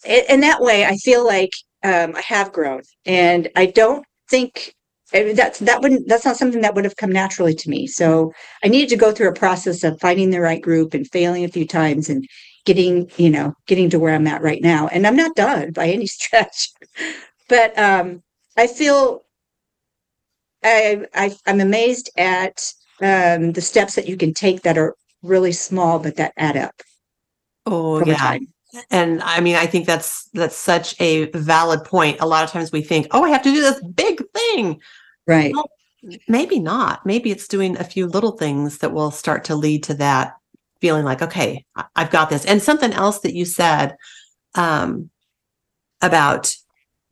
in 0.04 0.40
that 0.40 0.60
way 0.60 0.84
i 0.84 0.96
feel 0.96 1.26
like 1.26 1.52
um, 1.84 2.14
i 2.16 2.20
have 2.20 2.52
grown 2.52 2.82
and 3.06 3.48
i 3.56 3.66
don't 3.66 4.04
think 4.28 4.74
that's 5.12 5.58
that 5.58 5.82
wouldn't 5.82 6.06
that's 6.08 6.24
not 6.24 6.36
something 6.36 6.60
that 6.60 6.74
would 6.74 6.84
have 6.84 6.96
come 6.96 7.10
naturally 7.10 7.54
to 7.54 7.68
me 7.68 7.86
so 7.86 8.32
i 8.64 8.68
needed 8.68 8.88
to 8.88 8.96
go 8.96 9.12
through 9.12 9.28
a 9.28 9.34
process 9.34 9.82
of 9.82 10.00
finding 10.00 10.30
the 10.30 10.40
right 10.40 10.62
group 10.62 10.94
and 10.94 11.10
failing 11.10 11.44
a 11.44 11.48
few 11.48 11.66
times 11.66 12.08
and 12.08 12.26
getting 12.64 13.10
you 13.16 13.30
know 13.30 13.52
getting 13.66 13.90
to 13.90 13.98
where 13.98 14.14
i'm 14.14 14.26
at 14.26 14.42
right 14.42 14.62
now 14.62 14.86
and 14.88 15.06
i'm 15.06 15.16
not 15.16 15.34
done 15.34 15.72
by 15.72 15.88
any 15.88 16.06
stretch 16.18 16.70
but 17.48 17.76
um 17.78 18.22
i 18.56 18.66
feel 18.66 19.22
i, 20.64 21.04
I 21.14 21.34
i'm 21.46 21.60
amazed 21.60 22.10
at 22.16 22.62
um 23.02 23.52
the 23.52 23.62
steps 23.62 23.94
that 23.96 24.08
you 24.08 24.16
can 24.16 24.32
take 24.32 24.62
that 24.62 24.78
are 24.78 24.94
really 25.22 25.52
small 25.52 25.98
but 25.98 26.16
that 26.16 26.32
add 26.36 26.56
up 26.56 26.74
Oh 27.66 28.04
yeah. 28.04 28.16
Time. 28.16 28.48
And 28.90 29.22
I 29.22 29.40
mean, 29.40 29.56
I 29.56 29.66
think 29.66 29.86
that's 29.86 30.28
that's 30.32 30.56
such 30.56 31.00
a 31.00 31.26
valid 31.32 31.84
point. 31.84 32.20
A 32.20 32.26
lot 32.26 32.44
of 32.44 32.50
times 32.50 32.72
we 32.72 32.82
think, 32.82 33.06
"Oh, 33.10 33.24
I 33.24 33.30
have 33.30 33.42
to 33.42 33.52
do 33.52 33.60
this 33.60 33.82
big 33.94 34.22
thing." 34.32 34.80
Right. 35.26 35.52
Well, 35.54 35.70
maybe 36.28 36.58
not. 36.58 37.04
Maybe 37.04 37.30
it's 37.30 37.48
doing 37.48 37.76
a 37.78 37.84
few 37.84 38.06
little 38.06 38.32
things 38.32 38.78
that 38.78 38.92
will 38.92 39.10
start 39.10 39.44
to 39.44 39.56
lead 39.56 39.82
to 39.84 39.94
that 39.94 40.34
feeling 40.80 41.04
like, 41.04 41.22
"Okay, 41.22 41.64
I've 41.96 42.10
got 42.10 42.30
this." 42.30 42.44
And 42.44 42.62
something 42.62 42.92
else 42.92 43.20
that 43.20 43.34
you 43.34 43.44
said 43.44 43.96
um, 44.54 45.10
about 46.02 46.54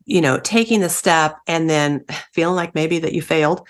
you 0.05 0.21
know 0.21 0.39
taking 0.39 0.79
the 0.79 0.89
step 0.89 1.37
and 1.47 1.69
then 1.69 2.05
feeling 2.33 2.55
like 2.55 2.75
maybe 2.75 2.99
that 2.99 3.13
you 3.13 3.21
failed 3.21 3.67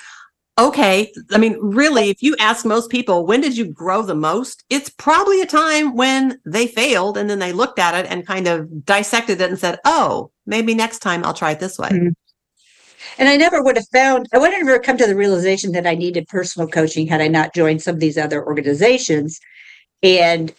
okay 0.60 1.12
i 1.32 1.38
mean 1.38 1.58
really 1.62 2.10
if 2.10 2.22
you 2.22 2.36
ask 2.40 2.66
most 2.66 2.92
people 2.92 3.26
when 3.26 3.42
did 3.42 3.58
you 3.58 3.66
grow 3.66 4.02
the 4.02 4.16
most? 4.16 4.64
It's 4.70 4.90
probably 4.90 5.42
a 5.42 5.46
time 5.46 5.96
when 5.96 6.40
they 6.46 6.68
failed 6.68 7.18
and 7.18 7.30
then 7.30 7.40
they 7.40 7.54
looked 7.54 7.80
at 7.80 7.96
it 7.96 8.12
and 8.12 8.28
kind 8.28 8.48
of 8.48 8.86
dissected 8.86 9.40
it 9.42 9.50
and 9.50 9.58
said 9.58 9.80
oh 9.86 10.32
maybe 10.46 10.74
next 10.74 11.00
time 11.00 11.24
i'll 11.24 11.34
try 11.34 11.52
it 11.52 11.60
this 11.60 11.80
way. 11.80 11.90
Mm-hmm. 11.90 12.10
and 13.18 13.30
i 13.30 13.38
never 13.38 13.64
would 13.64 13.78
have 13.78 13.88
found 13.94 14.28
i 14.34 14.38
would 14.38 14.52
have 14.52 14.66
never 14.66 14.80
come 14.80 14.98
to 14.98 15.08
the 15.08 15.16
realization 15.16 15.72
that 15.72 15.88
i 15.88 15.96
needed 15.96 16.28
personal 16.28 16.68
coaching 16.68 17.08
had 17.08 17.22
i 17.22 17.28
not 17.28 17.56
joined 17.56 17.82
some 17.82 17.96
of 17.96 18.02
these 18.02 18.18
other 18.18 18.46
organizations. 18.46 19.40
And 20.04 20.54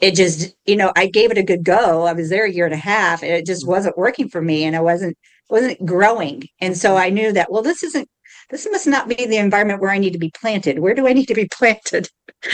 it 0.00 0.14
just 0.14 0.54
you 0.66 0.76
know 0.76 0.92
i 0.96 1.06
gave 1.06 1.30
it 1.30 1.38
a 1.38 1.42
good 1.42 1.64
go. 1.64 2.06
I 2.06 2.12
was 2.12 2.30
there 2.30 2.44
a 2.44 2.52
year 2.52 2.66
and 2.66 2.74
a 2.74 2.78
half 2.78 3.22
and 3.22 3.32
it 3.32 3.46
just 3.46 3.62
mm-hmm. 3.62 3.72
wasn't 3.72 3.98
working 3.98 4.28
for 4.28 4.42
me 4.42 4.64
and 4.64 4.74
i 4.76 4.80
wasn't 4.80 5.16
wasn't 5.50 5.84
growing. 5.84 6.44
And 6.60 6.76
so 6.76 6.96
i 6.96 7.10
knew 7.10 7.32
that 7.32 7.50
well 7.52 7.62
this 7.62 7.82
isn't 7.82 8.08
this 8.50 8.66
must 8.70 8.86
not 8.86 9.08
be 9.08 9.14
the 9.14 9.36
environment 9.36 9.80
where 9.80 9.90
i 9.90 9.98
need 9.98 10.12
to 10.12 10.18
be 10.18 10.30
planted 10.30 10.78
where 10.78 10.94
do 10.94 11.06
i 11.06 11.12
need 11.12 11.26
to 11.26 11.34
be 11.34 11.48
planted 11.52 12.08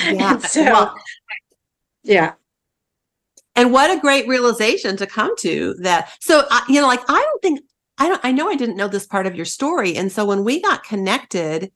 yeah 0.04 0.38
so 0.38 0.62
well, 0.62 0.94
yeah 2.02 2.32
and 3.56 3.72
what 3.72 3.90
a 3.90 4.00
great 4.00 4.26
realization 4.26 4.96
to 4.96 5.06
come 5.06 5.36
to 5.36 5.74
that 5.80 6.10
so 6.20 6.44
you 6.68 6.80
know 6.80 6.86
like 6.86 7.02
i 7.08 7.20
don't 7.20 7.42
think 7.42 7.60
i 7.98 8.08
don't 8.08 8.24
i 8.24 8.32
know 8.32 8.48
i 8.48 8.56
didn't 8.56 8.76
know 8.76 8.88
this 8.88 9.06
part 9.06 9.26
of 9.26 9.34
your 9.34 9.44
story 9.44 9.96
and 9.96 10.10
so 10.10 10.24
when 10.24 10.44
we 10.44 10.60
got 10.60 10.84
connected 10.84 11.70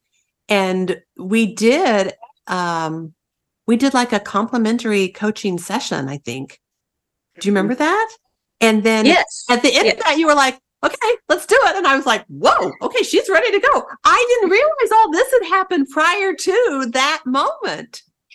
and 0.49 1.01
we 1.17 1.55
did 1.55 2.13
um 2.47 3.15
we 3.69 3.77
did 3.77 3.93
like 3.93 4.15
a 4.15 4.19
complimentary 4.19 5.09
coaching 5.09 5.59
session, 5.59 6.09
I 6.09 6.17
think. 6.17 6.59
Do 7.39 7.47
you 7.47 7.53
remember 7.53 7.75
mm-hmm. 7.75 7.85
that? 7.85 8.17
And 8.63 8.83
then 8.83 9.05
yes. 9.05 9.45
at 9.49 9.63
the 9.63 9.69
end 9.69 9.85
yes. 9.85 9.95
of 9.95 10.05
that, 10.05 10.19
you 10.19 10.27
were 10.27 10.35
like, 10.35 10.59
okay, 10.85 11.17
let's 11.29 11.47
do 11.47 11.59
it. 11.65 11.77
And 11.77 11.87
I 11.87 11.97
was 11.97 12.07
like, 12.07 12.25
whoa, 12.27 12.73
okay, 12.83 13.03
she's 13.03 13.29
ready 13.29 13.51
to 13.51 13.61
go. 13.61 13.85
I 14.05 14.39
didn't 14.41 14.51
realize 14.59 14.93
all 14.93 15.11
this 15.11 15.33
had 15.33 15.49
happened 15.49 15.89
prior 15.91 16.35
to 16.35 16.87
that 16.93 17.23
moment. 17.27 18.03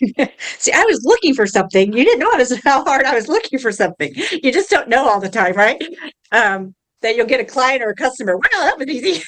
See, 0.58 0.72
I 0.72 0.84
was 0.84 1.00
looking 1.04 1.34
for 1.34 1.46
something. 1.46 1.92
You 1.92 2.04
didn't 2.04 2.20
notice 2.20 2.52
how 2.64 2.84
hard 2.84 3.06
I 3.06 3.14
was 3.14 3.28
looking 3.28 3.58
for 3.58 3.72
something. 3.72 4.12
You 4.42 4.52
just 4.52 4.70
don't 4.70 4.88
know 4.88 5.08
all 5.08 5.20
the 5.20 5.28
time, 5.28 5.54
right? 5.54 5.82
Um, 6.32 6.74
that 7.02 7.16
you'll 7.16 7.26
get 7.26 7.40
a 7.40 7.44
client 7.44 7.82
or 7.82 7.90
a 7.90 7.94
customer. 7.94 8.36
Well, 8.36 8.62
that 8.64 8.78
was 8.78 8.88
easy. 8.88 9.22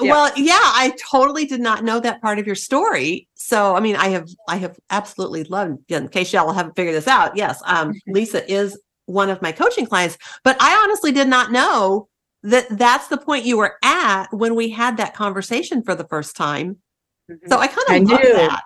Yeah. 0.00 0.10
Well, 0.10 0.32
yeah, 0.36 0.58
I 0.58 0.92
totally 1.10 1.46
did 1.46 1.60
not 1.60 1.84
know 1.84 2.00
that 2.00 2.20
part 2.20 2.38
of 2.40 2.46
your 2.46 2.56
story. 2.56 3.28
So, 3.34 3.76
I 3.76 3.80
mean, 3.80 3.94
I 3.94 4.08
have, 4.08 4.28
I 4.48 4.56
have 4.56 4.76
absolutely 4.90 5.44
loved. 5.44 5.90
In 5.90 6.08
case 6.08 6.32
y'all 6.32 6.52
haven't 6.52 6.74
figured 6.74 6.96
this 6.96 7.06
out, 7.06 7.36
yes, 7.36 7.62
um. 7.64 7.94
Lisa 8.08 8.50
is 8.52 8.76
one 9.06 9.30
of 9.30 9.42
my 9.42 9.52
coaching 9.52 9.86
clients, 9.86 10.18
but 10.42 10.56
I 10.60 10.74
honestly 10.82 11.12
did 11.12 11.28
not 11.28 11.52
know 11.52 12.08
that 12.42 12.66
that's 12.70 13.08
the 13.08 13.18
point 13.18 13.46
you 13.46 13.56
were 13.56 13.76
at 13.82 14.26
when 14.32 14.54
we 14.54 14.70
had 14.70 14.96
that 14.96 15.14
conversation 15.14 15.82
for 15.82 15.94
the 15.94 16.06
first 16.06 16.36
time. 16.36 16.76
Mm-hmm. 17.30 17.48
So 17.48 17.58
I 17.58 17.68
kind 17.68 18.02
of 18.02 18.08
knew 18.08 18.32
that. 18.34 18.64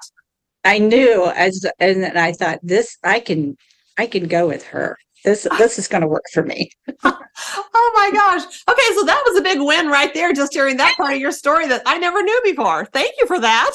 I 0.65 0.79
knew 0.79 1.27
as, 1.37 1.65
and 1.79 2.05
I 2.19 2.33
thought 2.33 2.59
this, 2.63 2.99
I 3.05 3.21
can, 3.21 3.57
I 3.97 4.07
can 4.07 4.27
go 4.27 4.49
with 4.49 4.65
her 4.67 4.99
this 5.25 5.47
this 5.59 5.79
is 5.79 5.89
going 5.89 6.03
to 6.03 6.09
work 6.09 6.25
for 6.33 6.43
me. 6.43 6.71
oh 7.05 7.93
my 7.95 8.11
gosh. 8.13 8.43
Okay, 8.69 8.95
so 8.95 9.05
that 9.05 9.23
was 9.27 9.39
a 9.39 9.43
big 9.43 9.61
win 9.61 9.89
right 9.89 10.13
there 10.15 10.33
just 10.33 10.55
hearing 10.55 10.77
that 10.77 10.95
part 10.97 11.15
of 11.15 11.21
your 11.21 11.33
story 11.33 11.67
that 11.69 11.83
I 11.87 11.99
never 11.99 12.23
knew 12.23 12.41
before. 12.45 12.87
Thank 12.87 13.15
you 13.19 13.27
for 13.27 13.41
that. 13.41 13.73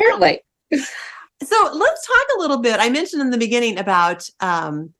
Certainly. 0.00 0.40
so 0.72 1.70
let's 1.74 2.06
talk 2.06 2.26
a 2.36 2.40
little 2.40 2.58
bit. 2.58 2.80
I 2.80 2.88
mentioned 2.88 3.22
in 3.22 3.30
the 3.30 3.38
beginning 3.38 3.78
about 3.78 4.28
um, 4.40 4.94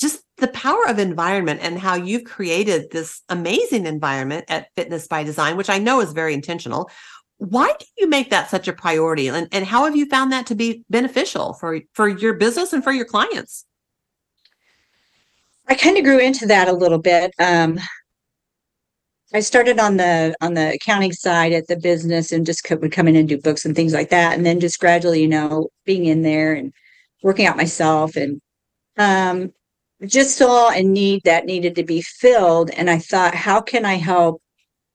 just 0.00 0.22
the 0.44 0.52
power 0.52 0.86
of 0.88 0.98
environment 0.98 1.60
and 1.62 1.78
how 1.78 1.94
you've 1.94 2.24
created 2.24 2.90
this 2.90 3.22
amazing 3.30 3.86
environment 3.86 4.44
at 4.48 4.68
Fitness 4.76 5.06
by 5.06 5.24
Design, 5.24 5.56
which 5.56 5.70
I 5.70 5.78
know 5.78 6.02
is 6.02 6.12
very 6.12 6.34
intentional. 6.34 6.90
Why 7.38 7.72
do 7.78 7.86
you 7.96 8.10
make 8.10 8.28
that 8.28 8.50
such 8.50 8.68
a 8.68 8.74
priority? 8.74 9.28
And, 9.28 9.48
and 9.52 9.64
how 9.64 9.86
have 9.86 9.96
you 9.96 10.04
found 10.04 10.32
that 10.32 10.44
to 10.48 10.54
be 10.54 10.84
beneficial 10.90 11.54
for, 11.54 11.80
for 11.94 12.08
your 12.08 12.34
business 12.34 12.74
and 12.74 12.84
for 12.84 12.92
your 12.92 13.06
clients? 13.06 13.64
I 15.66 15.76
kind 15.76 15.96
of 15.96 16.04
grew 16.04 16.18
into 16.18 16.44
that 16.48 16.68
a 16.68 16.72
little 16.74 16.98
bit. 16.98 17.32
Um, 17.38 17.80
I 19.32 19.40
started 19.40 19.78
on 19.78 19.96
the 19.96 20.34
on 20.42 20.52
the 20.52 20.74
accounting 20.74 21.12
side 21.12 21.54
at 21.54 21.68
the 21.68 21.76
business 21.76 22.32
and 22.32 22.44
just 22.44 22.68
would 22.70 22.92
come 22.92 23.08
in 23.08 23.16
and 23.16 23.26
do 23.26 23.40
books 23.40 23.64
and 23.64 23.74
things 23.74 23.94
like 23.94 24.10
that, 24.10 24.36
and 24.36 24.44
then 24.44 24.60
just 24.60 24.78
gradually, 24.78 25.22
you 25.22 25.28
know, 25.28 25.68
being 25.86 26.04
in 26.04 26.20
there 26.20 26.52
and 26.52 26.70
working 27.22 27.46
out 27.46 27.56
myself 27.56 28.14
and 28.14 28.42
um, 28.98 29.50
just 30.04 30.36
saw 30.36 30.70
a 30.70 30.82
need 30.82 31.22
that 31.24 31.46
needed 31.46 31.74
to 31.76 31.84
be 31.84 32.02
filled. 32.02 32.70
And 32.70 32.90
I 32.90 32.98
thought, 32.98 33.34
how 33.34 33.60
can 33.60 33.84
I 33.84 33.94
help? 33.94 34.40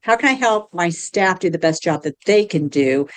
How 0.02 0.16
can 0.16 0.30
I 0.30 0.34
help 0.34 0.74
my 0.74 0.90
staff 0.90 1.40
do 1.40 1.50
the 1.50 1.60
best 1.60 1.84
job 1.84 2.04
that 2.04 2.16
they 2.26 2.46
can 2.46 2.68
do? 2.68 3.08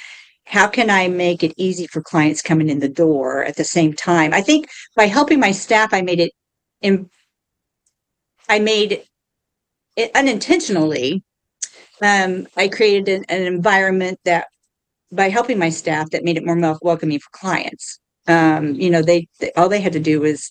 How 0.44 0.66
can 0.66 0.90
I 0.90 1.08
make 1.08 1.42
it 1.42 1.54
easy 1.56 1.86
for 1.86 2.02
clients 2.02 2.42
coming 2.42 2.68
in 2.68 2.80
the 2.80 2.88
door 2.88 3.44
at 3.44 3.56
the 3.56 3.64
same 3.64 3.92
time? 3.92 4.34
I 4.34 4.40
think 4.40 4.68
by 4.96 5.06
helping 5.06 5.38
my 5.38 5.52
staff, 5.52 5.94
I 5.94 6.02
made 6.02 6.20
it 6.20 6.32
in, 6.80 7.08
I 8.48 8.58
made 8.58 9.04
it 9.96 10.10
unintentionally. 10.14 11.22
Um, 12.02 12.48
I 12.56 12.66
created 12.66 13.08
an, 13.08 13.24
an, 13.28 13.42
environment 13.42 14.18
that, 14.24 14.48
by 15.12 15.28
helping 15.28 15.58
my 15.58 15.68
staff, 15.68 16.10
that 16.10 16.24
made 16.24 16.36
it 16.36 16.44
more 16.44 16.78
welcoming 16.82 17.20
for 17.20 17.30
clients. 17.30 18.00
Um, 18.26 18.74
you 18.74 18.90
know, 18.90 19.02
they, 19.02 19.28
they 19.38 19.52
all 19.56 19.68
they 19.68 19.80
had 19.80 19.92
to 19.92 20.00
do 20.00 20.20
was 20.20 20.50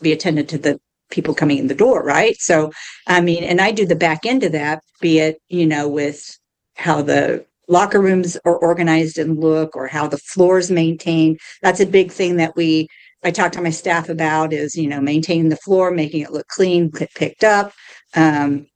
be 0.00 0.12
attended 0.12 0.48
to 0.50 0.58
the 0.58 0.80
people 1.10 1.34
coming 1.34 1.58
in 1.58 1.68
the 1.68 1.74
door, 1.74 2.02
right? 2.02 2.36
So, 2.38 2.72
I 3.06 3.20
mean, 3.20 3.44
and 3.44 3.60
I 3.60 3.70
do 3.72 3.86
the 3.86 3.96
back 3.96 4.26
end 4.26 4.42
of 4.42 4.52
that, 4.52 4.82
be 5.00 5.18
it 5.18 5.40
you 5.48 5.66
know 5.66 5.88
with 5.88 6.38
how 6.76 7.02
the 7.02 7.44
locker 7.68 8.00
rooms 8.00 8.36
are 8.44 8.56
organized 8.56 9.18
and 9.18 9.38
look, 9.38 9.76
or 9.76 9.86
how 9.86 10.08
the 10.08 10.18
floors 10.18 10.70
maintained. 10.70 11.38
That's 11.62 11.80
a 11.80 11.86
big 11.86 12.10
thing 12.10 12.36
that 12.36 12.56
we 12.56 12.88
I 13.24 13.30
talk 13.30 13.52
to 13.52 13.62
my 13.62 13.70
staff 13.70 14.08
about 14.10 14.52
is, 14.52 14.76
you 14.76 14.86
know, 14.86 15.00
maintaining 15.00 15.48
the 15.48 15.56
floor, 15.56 15.90
making 15.90 16.20
it 16.20 16.30
look 16.30 16.46
clean, 16.48 16.90
picked 16.90 17.42
up, 17.42 17.72
um, 18.14 18.66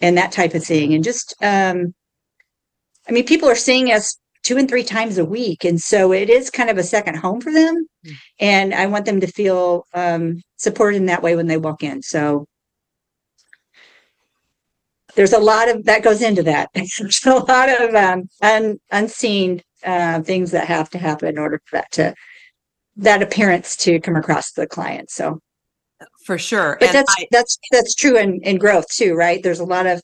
and 0.00 0.16
that 0.16 0.32
type 0.32 0.54
of 0.54 0.64
thing. 0.64 0.94
And 0.94 1.04
just, 1.04 1.34
um, 1.42 1.94
I 3.06 3.12
mean, 3.12 3.26
people 3.26 3.48
are 3.48 3.54
seeing 3.54 3.92
us 3.92 4.18
two 4.42 4.56
and 4.56 4.68
three 4.68 4.84
times 4.84 5.18
a 5.18 5.24
week. 5.24 5.64
And 5.64 5.80
so 5.80 6.12
it 6.12 6.30
is 6.30 6.50
kind 6.50 6.70
of 6.70 6.78
a 6.78 6.82
second 6.82 7.16
home 7.16 7.40
for 7.40 7.52
them. 7.52 7.86
Mm. 8.06 8.12
And 8.40 8.74
I 8.74 8.86
want 8.86 9.04
them 9.04 9.20
to 9.20 9.26
feel 9.26 9.84
um, 9.94 10.42
supported 10.56 10.98
in 10.98 11.06
that 11.06 11.22
way 11.22 11.36
when 11.36 11.46
they 11.46 11.56
walk 11.56 11.82
in. 11.82 12.02
So 12.02 12.46
there's 15.14 15.32
a 15.32 15.38
lot 15.38 15.68
of 15.68 15.84
that 15.84 16.02
goes 16.02 16.22
into 16.22 16.42
that. 16.44 16.70
there's 16.74 17.20
a 17.26 17.34
lot 17.34 17.68
of 17.68 17.94
um, 17.94 18.28
un, 18.42 18.78
unseen 18.90 19.62
uh, 19.84 20.22
things 20.22 20.50
that 20.52 20.66
have 20.66 20.90
to 20.90 20.98
happen 20.98 21.28
in 21.28 21.38
order 21.38 21.60
for 21.64 21.76
that 21.76 21.90
to 21.92 22.14
that 22.96 23.22
appearance 23.22 23.76
to 23.76 24.00
come 24.00 24.16
across 24.16 24.52
the 24.52 24.66
client. 24.66 25.10
So 25.10 25.40
for 26.24 26.38
sure. 26.38 26.76
But 26.80 26.88
and 26.88 26.94
that's 26.96 27.14
I, 27.18 27.26
that's 27.30 27.58
that's 27.70 27.94
true 27.94 28.16
in, 28.16 28.40
in 28.42 28.58
growth 28.58 28.86
too, 28.88 29.14
right? 29.14 29.42
There's 29.42 29.60
a 29.60 29.64
lot 29.64 29.86
of 29.86 30.00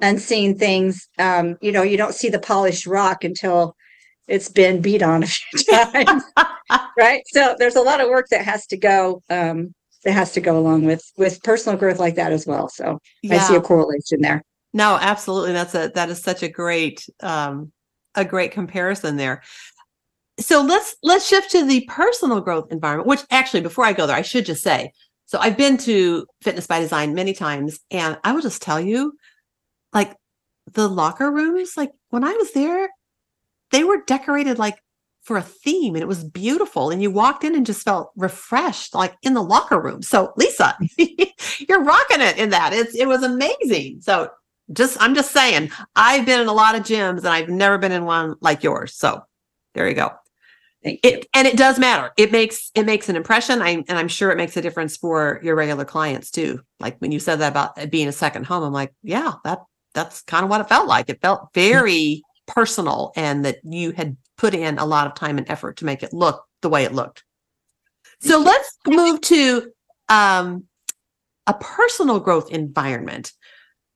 unseen 0.00 0.58
things. 0.58 1.08
Um, 1.18 1.56
you 1.60 1.72
know, 1.72 1.82
you 1.82 1.96
don't 1.96 2.14
see 2.14 2.28
the 2.28 2.38
polished 2.38 2.86
rock 2.86 3.24
until 3.24 3.76
it's 4.28 4.48
been 4.48 4.80
beat 4.80 5.02
on 5.02 5.22
a 5.22 5.26
few 5.26 5.58
times. 5.70 6.22
right. 6.98 7.22
So 7.26 7.54
there's 7.58 7.76
a 7.76 7.82
lot 7.82 8.00
of 8.00 8.08
work 8.08 8.26
that 8.30 8.44
has 8.44 8.66
to 8.68 8.76
go 8.76 9.22
um 9.30 9.74
that 10.04 10.12
has 10.12 10.32
to 10.32 10.40
go 10.40 10.58
along 10.58 10.84
with 10.84 11.04
with 11.16 11.42
personal 11.42 11.78
growth 11.78 11.98
like 11.98 12.16
that 12.16 12.32
as 12.32 12.46
well. 12.46 12.68
So 12.68 12.98
yeah. 13.22 13.36
I 13.36 13.38
see 13.38 13.56
a 13.56 13.60
correlation 13.60 14.20
there. 14.20 14.42
No, 14.72 14.98
absolutely. 15.00 15.52
That's 15.52 15.74
a 15.74 15.90
that 15.94 16.10
is 16.10 16.22
such 16.22 16.42
a 16.42 16.48
great 16.48 17.06
um 17.22 17.72
a 18.14 18.24
great 18.24 18.50
comparison 18.50 19.16
there 19.16 19.42
so 20.38 20.62
let's 20.62 20.96
let's 21.02 21.26
shift 21.26 21.50
to 21.50 21.64
the 21.64 21.84
personal 21.88 22.40
growth 22.40 22.70
environment 22.70 23.06
which 23.06 23.20
actually 23.30 23.60
before 23.60 23.84
i 23.84 23.92
go 23.92 24.06
there 24.06 24.16
i 24.16 24.22
should 24.22 24.44
just 24.44 24.62
say 24.62 24.90
so 25.24 25.38
i've 25.38 25.56
been 25.56 25.76
to 25.76 26.26
fitness 26.42 26.66
by 26.66 26.80
design 26.80 27.14
many 27.14 27.32
times 27.32 27.80
and 27.90 28.18
i 28.24 28.32
will 28.32 28.42
just 28.42 28.62
tell 28.62 28.80
you 28.80 29.12
like 29.96 30.14
the 30.72 30.88
locker 30.88 31.30
rooms 31.30 31.76
like 31.76 31.90
when 32.10 32.22
i 32.22 32.32
was 32.34 32.52
there 32.52 32.90
they 33.72 33.82
were 33.82 34.02
decorated 34.06 34.58
like 34.58 34.78
for 35.22 35.38
a 35.38 35.42
theme 35.42 35.94
and 35.94 36.02
it 36.02 36.08
was 36.08 36.22
beautiful 36.22 36.90
and 36.90 37.02
you 37.02 37.10
walked 37.10 37.42
in 37.44 37.56
and 37.56 37.66
just 37.66 37.82
felt 37.82 38.12
refreshed 38.14 38.94
like 38.94 39.14
in 39.22 39.32
the 39.32 39.42
locker 39.42 39.80
room 39.80 40.02
so 40.02 40.32
lisa 40.36 40.76
you're 41.68 41.82
rocking 41.82 42.20
it 42.20 42.36
in 42.36 42.50
that 42.50 42.74
it's 42.74 42.94
it 42.94 43.08
was 43.08 43.22
amazing 43.22 43.98
so 44.02 44.30
just 44.72 45.00
i'm 45.00 45.14
just 45.14 45.32
saying 45.32 45.70
i've 45.96 46.26
been 46.26 46.42
in 46.42 46.46
a 46.46 46.52
lot 46.52 46.74
of 46.74 46.82
gyms 46.82 47.18
and 47.18 47.28
i've 47.28 47.48
never 47.48 47.78
been 47.78 47.90
in 47.90 48.04
one 48.04 48.36
like 48.40 48.62
yours 48.62 48.94
so 48.94 49.22
there 49.74 49.88
you 49.88 49.94
go 49.94 50.12
you. 50.82 50.98
It, 51.02 51.26
and 51.34 51.48
it 51.48 51.56
does 51.56 51.78
matter. 51.78 52.12
It 52.16 52.30
makes 52.32 52.70
it 52.74 52.86
makes 52.86 53.08
an 53.08 53.16
impression. 53.16 53.60
I 53.60 53.70
and 53.70 53.98
I'm 53.98 54.08
sure 54.08 54.30
it 54.30 54.36
makes 54.36 54.56
a 54.56 54.62
difference 54.62 54.96
for 54.96 55.40
your 55.42 55.56
regular 55.56 55.84
clients 55.84 56.30
too. 56.30 56.60
Like 56.78 56.98
when 56.98 57.12
you 57.12 57.18
said 57.18 57.36
that 57.36 57.50
about 57.50 57.76
uh, 57.76 57.86
being 57.86 58.08
a 58.08 58.12
second 58.12 58.46
home, 58.46 58.62
I'm 58.62 58.72
like, 58.72 58.92
yeah, 59.02 59.32
that 59.44 59.60
that's 59.96 60.22
kind 60.22 60.44
of 60.44 60.50
what 60.50 60.60
it 60.60 60.68
felt 60.68 60.86
like. 60.86 61.10
It 61.10 61.20
felt 61.20 61.48
very 61.54 62.22
personal, 62.46 63.12
and 63.16 63.44
that 63.44 63.56
you 63.64 63.90
had 63.90 64.16
put 64.38 64.54
in 64.54 64.78
a 64.78 64.84
lot 64.86 65.08
of 65.08 65.14
time 65.14 65.38
and 65.38 65.50
effort 65.50 65.78
to 65.78 65.84
make 65.84 66.04
it 66.04 66.12
look 66.12 66.44
the 66.62 66.68
way 66.68 66.84
it 66.84 66.92
looked. 66.92 67.24
So 68.20 68.38
let's 68.38 68.78
move 68.86 69.20
to 69.22 69.72
um, 70.08 70.64
a 71.46 71.54
personal 71.54 72.20
growth 72.20 72.50
environment 72.50 73.32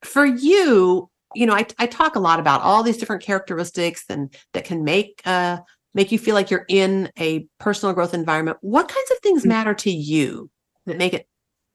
for 0.05 0.27
you. 0.27 1.09
You 1.35 1.47
know, 1.47 1.55
I, 1.55 1.67
I 1.79 1.87
talk 1.87 2.17
a 2.17 2.21
lot 2.21 2.41
about 2.41 2.63
all 2.63 2.83
these 2.83 2.97
different 2.97 3.23
characteristics 3.23 4.05
and 4.09 4.35
that 4.53 4.65
can 4.65 4.83
make 4.83 5.23
uh, 5.25 5.59
make 5.95 6.13
you 6.13 6.19
feel 6.19 6.35
like 6.35 6.51
you're 6.51 6.67
in 6.69 7.11
a 7.19 7.47
personal 7.59 7.95
growth 7.95 8.15
environment. 8.15 8.59
What 8.61 8.89
kinds 8.89 9.11
of 9.11 9.19
things 9.19 9.45
Mm. 9.45 9.49
matter 9.49 9.75
to 9.75 9.91
you 9.91 10.51
that 10.87 10.99
make 10.99 11.15
it 11.15 11.27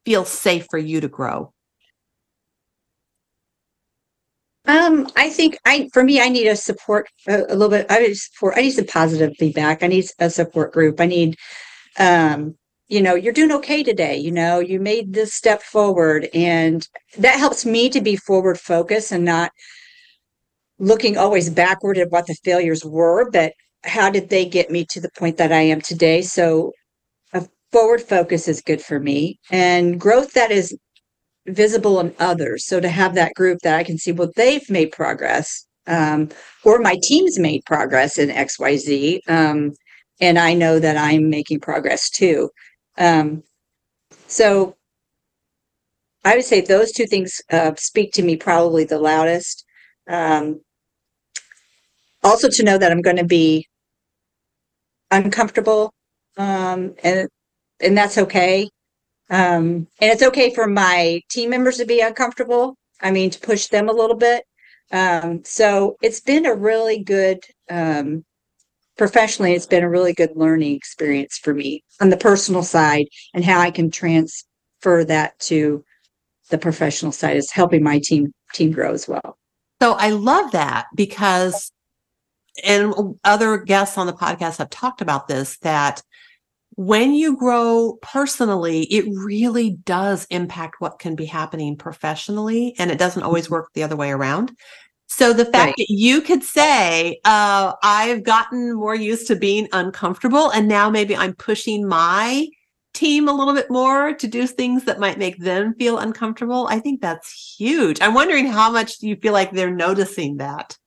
feel 0.06 0.26
safe 0.26 0.68
for 0.70 0.78
you 0.78 1.02
to 1.02 1.08
grow? 1.08 1.54
Um, 4.68 5.08
I 5.16 5.30
think 5.30 5.58
I, 5.66 5.90
for 5.94 6.04
me, 6.04 6.20
I 6.20 6.30
need 6.30 6.48
a 6.48 6.56
support 6.56 7.08
a, 7.28 7.42
a 7.50 7.56
little 7.56 7.70
bit. 7.70 7.86
I 7.90 8.00
need 8.00 8.16
support. 8.16 8.56
I 8.58 8.62
need 8.62 8.72
some 8.72 8.86
positive 8.86 9.34
feedback. 9.38 9.84
I 9.84 9.88
need 9.88 10.06
a 10.20 10.30
support 10.30 10.74
group. 10.74 11.00
I 11.00 11.06
need, 11.06 11.36
um, 12.00 12.56
you 12.88 13.02
know, 13.02 13.16
you're 13.16 13.34
doing 13.34 13.52
okay 13.52 13.84
today. 13.84 14.18
You 14.18 14.32
know, 14.32 14.60
you 14.60 14.80
made 14.80 15.14
this 15.14 15.34
step 15.34 15.62
forward, 15.62 16.30
and 16.34 16.88
that 17.18 17.38
helps 17.38 17.66
me 17.66 17.90
to 17.90 18.02
be 18.02 18.16
forward 18.16 18.60
focused 18.60 19.12
and 19.12 19.24
not 19.24 19.52
looking 20.80 21.18
always 21.18 21.50
backward 21.50 21.98
at 21.98 22.12
what 22.12 22.28
the 22.28 22.36
failures 22.44 22.84
were, 22.84 23.30
but 23.30 23.54
how 23.84 24.10
did 24.10 24.30
they 24.30 24.46
get 24.46 24.72
me 24.72 24.86
to 24.90 25.00
the 25.00 25.10
point 25.18 25.38
that 25.38 25.52
I 25.52 25.62
am 25.62 25.80
today? 25.80 26.22
So, 26.22 26.72
a 27.34 27.48
forward 27.72 28.02
focus 28.02 28.48
is 28.48 28.62
good 28.62 28.82
for 28.82 29.00
me, 29.00 29.40
and 29.52 30.00
growth 30.00 30.34
that 30.34 30.52
is 30.52 30.76
visible 31.48 32.00
in 32.00 32.14
others. 32.20 32.66
So 32.66 32.80
to 32.80 32.90
have 32.90 33.16
that 33.16 33.34
group 33.36 33.60
that 33.64 33.76
I 33.76 33.84
can 33.84 33.98
see, 33.98 34.12
well, 34.12 34.32
they've 34.36 34.68
made 34.70 34.92
progress, 34.92 35.66
um, 35.88 36.30
or 36.64 36.80
my 36.80 36.98
team's 37.04 37.40
made 37.40 37.64
progress 37.66 38.18
in 38.18 38.32
X, 38.32 38.60
Y, 38.60 38.78
Z, 38.78 39.22
um, 39.28 39.72
and 40.22 40.40
I 40.40 40.54
know 40.54 40.80
that 40.80 40.98
I'm 40.98 41.30
making 41.30 41.60
progress 41.60 42.10
too. 42.10 42.50
Um, 42.98 43.44
so 44.28 44.76
I 46.24 46.36
would 46.36 46.46
say 46.46 46.62
those 46.62 46.92
two 46.92 47.06
things 47.06 47.40
uh, 47.52 47.74
speak 47.78 48.12
to 48.14 48.24
me 48.24 48.36
probably 48.36 48.84
the 48.84 48.98
loudest. 48.98 49.64
Um, 50.10 50.62
also, 52.24 52.50
to 52.50 52.64
know 52.64 52.80
that 52.80 52.92
I'm 52.92 53.02
going 53.02 53.18
to 53.18 53.26
be 53.26 53.68
uncomfortable, 55.12 55.94
um, 56.38 56.96
and 57.04 57.30
and 57.80 57.96
that's 57.96 58.18
okay. 58.18 58.68
Um, 59.30 59.88
and 60.00 60.12
it's 60.12 60.24
okay 60.24 60.54
for 60.54 60.68
my 60.68 61.22
team 61.30 61.50
members 61.50 61.78
to 61.78 61.86
be 61.86 62.02
uncomfortable. 62.02 62.78
I 63.02 63.12
mean, 63.12 63.30
to 63.32 63.40
push 63.40 63.68
them 63.68 63.90
a 63.90 63.94
little 63.94 64.16
bit. 64.16 64.46
Um, 64.92 65.44
so 65.44 65.98
it's 66.02 66.20
been 66.20 66.46
a 66.46 66.54
really 66.54 67.04
good, 67.04 67.44
um, 67.70 68.24
professionally, 68.98 69.54
it's 69.54 69.66
been 69.66 69.84
a 69.84 69.90
really 69.90 70.14
good 70.14 70.32
learning 70.36 70.76
experience 70.76 71.38
for 71.38 71.54
me 71.54 71.84
on 72.00 72.10
the 72.10 72.18
personal 72.18 72.64
side 72.64 73.08
and 73.34 73.44
how 73.44 73.60
I 73.60 73.72
can 73.72 73.92
transfer 73.92 75.04
that 75.06 75.38
to 75.40 75.84
the 76.50 76.58
professional 76.58 77.12
side 77.12 77.38
is 77.38 77.52
helping 77.52 77.84
my 77.84 78.00
team 78.00 78.34
team 78.54 78.72
grow 78.72 78.94
as 78.94 79.08
well. 79.08 79.38
So 79.82 79.94
I 79.94 80.12
love 80.12 80.52
that 80.52 80.86
because, 80.96 81.72
and 82.64 83.18
other 83.24 83.58
guests 83.58 83.98
on 83.98 84.08
the 84.08 84.14
podcast 84.14 84.58
have 84.58 84.70
talked 84.70 85.02
about 85.02 85.28
this 85.28 85.58
that 85.60 86.02
when 86.76 87.14
you 87.14 87.38
grow 87.38 87.98
personally, 88.02 88.84
it 88.84 89.06
really 89.08 89.72
does 89.86 90.26
impact 90.30 90.82
what 90.82 91.00
can 91.00 91.16
be 91.16 91.26
happening 91.26 91.78
professionally, 91.78 92.76
and 92.78 92.92
it 92.92 93.00
doesn't 93.00 93.24
always 93.24 93.50
work 93.50 93.70
the 93.74 93.84
other 93.84 93.96
way 93.96 94.12
around. 94.12 94.52
So 95.08 95.34
the 95.34 95.46
fact 95.46 95.54
Right. 95.54 95.76
that 95.78 95.90
you 95.90 96.22
could 96.22 96.44
say, 96.44 97.20
uh, 97.26 97.74
I've 97.84 98.24
gotten 98.24 98.74
more 98.76 98.96
used 98.96 99.28
to 99.28 99.36
being 99.36 99.68
uncomfortable, 99.72 100.50
and 100.52 100.68
now 100.68 100.90
maybe 100.90 101.16
I'm 101.16 101.34
pushing 101.36 101.88
my 101.88 102.48
team 102.94 103.28
a 103.28 103.34
little 103.34 103.54
bit 103.54 103.70
more 103.70 104.14
to 104.14 104.28
do 104.28 104.48
things 104.48 104.86
that 104.86 105.00
might 105.00 105.20
make 105.20 105.38
them 105.38 105.76
feel 105.76 105.98
uncomfortable. 106.00 106.68
I 106.70 106.80
think 106.80 107.02
that's 107.02 107.56
huge. 107.58 108.02
I'm 108.02 108.14
wondering 108.14 108.48
how 108.48 108.72
much 108.72 108.98
do 109.00 109.08
you 109.08 109.16
feel 109.18 109.34
like 109.34 109.52
they're 109.52 109.70
noticing 109.70 110.38
that? 110.38 110.78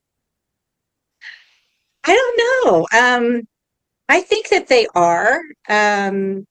I 2.05 2.15
don't 2.15 2.65
know. 2.65 2.87
Um, 2.99 3.49
I 4.09 4.21
think 4.21 4.49
that 4.49 4.69
they 4.69 4.87
are. 4.95 5.41
Um, 5.69 6.47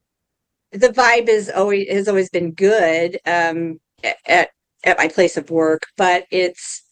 the 0.72 0.90
vibe 0.90 1.30
is 1.30 1.50
always 1.50 1.90
has 1.90 2.08
always 2.08 2.30
been 2.30 2.52
good 2.52 3.18
um, 3.26 3.80
at 4.28 4.52
at 4.84 4.98
my 4.98 5.08
place 5.08 5.38
of 5.38 5.50
work, 5.50 5.84
but 5.98 6.26
it's 6.32 6.84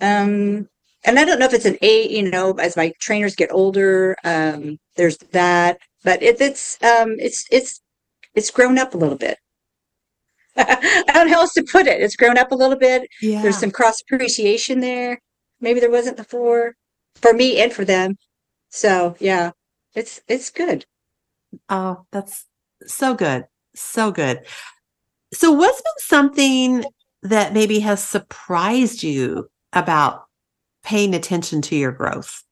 um, 0.00 0.68
and 1.04 1.18
I 1.18 1.24
don't 1.24 1.38
know 1.38 1.46
if 1.46 1.54
it's 1.54 1.64
an 1.64 1.78
eight. 1.82 2.10
You 2.10 2.30
know, 2.30 2.52
as 2.54 2.76
my 2.76 2.92
trainers 3.00 3.36
get 3.36 3.52
older, 3.52 4.16
um, 4.24 4.78
there's 4.96 5.16
that. 5.32 5.78
But 6.04 6.22
it, 6.22 6.40
it's 6.40 6.82
um, 6.82 7.16
it's 7.18 7.46
it's 7.50 7.80
it's 8.34 8.50
grown 8.50 8.78
up 8.78 8.94
a 8.94 8.98
little 8.98 9.16
bit. 9.16 9.38
I 10.56 11.02
don't 11.08 11.28
know 11.28 11.34
how 11.34 11.40
else 11.42 11.54
to 11.54 11.64
put 11.70 11.86
it. 11.86 12.00
It's 12.00 12.16
grown 12.16 12.38
up 12.38 12.52
a 12.52 12.56
little 12.56 12.76
bit. 12.78 13.08
Yeah. 13.20 13.42
There's 13.42 13.58
some 13.58 13.70
cross 13.70 14.00
appreciation 14.00 14.80
there. 14.80 15.18
Maybe 15.60 15.80
there 15.80 15.90
wasn't 15.90 16.16
before 16.16 16.74
for 17.16 17.32
me 17.32 17.60
and 17.60 17.72
for 17.72 17.84
them. 17.84 18.16
So 18.70 19.16
yeah, 19.20 19.52
it's 19.96 20.20
it's 20.28 20.50
good. 20.50 20.86
Oh, 21.68 22.04
that's 22.12 22.44
so 22.86 23.14
good. 23.14 23.46
So 23.74 24.12
good. 24.12 24.46
So, 25.32 25.52
what's 25.52 25.80
been 25.80 25.92
something 25.98 26.84
that 27.22 27.52
maybe 27.52 27.80
has 27.80 28.02
surprised 28.02 29.02
you 29.02 29.48
about 29.72 30.24
paying 30.84 31.14
attention 31.14 31.62
to 31.62 31.76
your 31.76 31.92
growth? 31.92 32.44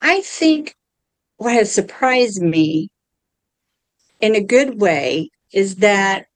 I 0.00 0.22
think 0.22 0.74
what 1.36 1.54
has 1.54 1.70
surprised 1.72 2.42
me 2.42 2.88
in 4.20 4.34
a 4.34 4.42
good 4.42 4.80
way 4.80 5.30
is 5.52 5.76
that 5.76 6.26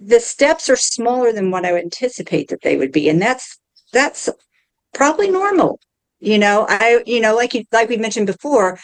the 0.00 0.20
steps 0.20 0.68
are 0.68 0.76
smaller 0.76 1.32
than 1.32 1.50
what 1.50 1.64
I 1.64 1.72
would 1.72 1.82
anticipate 1.82 2.48
that 2.48 2.62
they 2.62 2.76
would 2.76 2.92
be, 2.92 3.08
and 3.08 3.20
that's 3.20 3.58
that's 3.94 4.28
probably 4.92 5.30
normal. 5.30 5.80
You 6.20 6.38
know, 6.38 6.66
I 6.68 7.02
you 7.06 7.20
know 7.20 7.34
like 7.34 7.54
you 7.54 7.64
like 7.72 7.88
we 7.88 7.96
mentioned 7.96 8.26
before, 8.26 8.78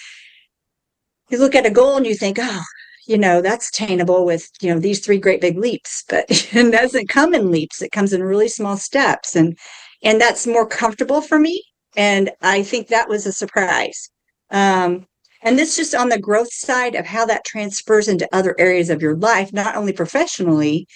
you 1.30 1.38
look 1.38 1.54
at 1.54 1.66
a 1.66 1.70
goal 1.70 1.96
and 1.96 2.06
you 2.06 2.14
think, 2.14 2.38
oh, 2.40 2.62
you 3.06 3.18
know, 3.18 3.40
that's 3.42 3.68
attainable 3.70 4.24
with 4.24 4.48
you 4.60 4.72
know 4.72 4.80
these 4.80 5.00
three 5.00 5.18
great 5.18 5.40
big 5.40 5.58
leaps, 5.58 6.04
but 6.08 6.26
it 6.28 6.72
doesn't 6.72 7.08
come 7.08 7.34
in 7.34 7.50
leaps. 7.50 7.82
It 7.82 7.92
comes 7.92 8.12
in 8.12 8.22
really 8.22 8.48
small 8.48 8.76
steps, 8.76 9.36
and 9.36 9.58
and 10.02 10.20
that's 10.20 10.46
more 10.46 10.66
comfortable 10.66 11.20
for 11.20 11.38
me. 11.38 11.62
And 11.96 12.30
I 12.40 12.62
think 12.62 12.88
that 12.88 13.08
was 13.08 13.26
a 13.26 13.32
surprise. 13.32 14.10
Um, 14.50 15.06
and 15.42 15.58
this 15.58 15.76
just 15.76 15.94
on 15.94 16.08
the 16.08 16.18
growth 16.20 16.52
side 16.52 16.94
of 16.94 17.06
how 17.06 17.24
that 17.26 17.44
transfers 17.44 18.08
into 18.08 18.28
other 18.32 18.54
areas 18.58 18.90
of 18.90 19.02
your 19.02 19.16
life, 19.16 19.52
not 19.52 19.76
only 19.76 19.92
professionally, 19.92 20.86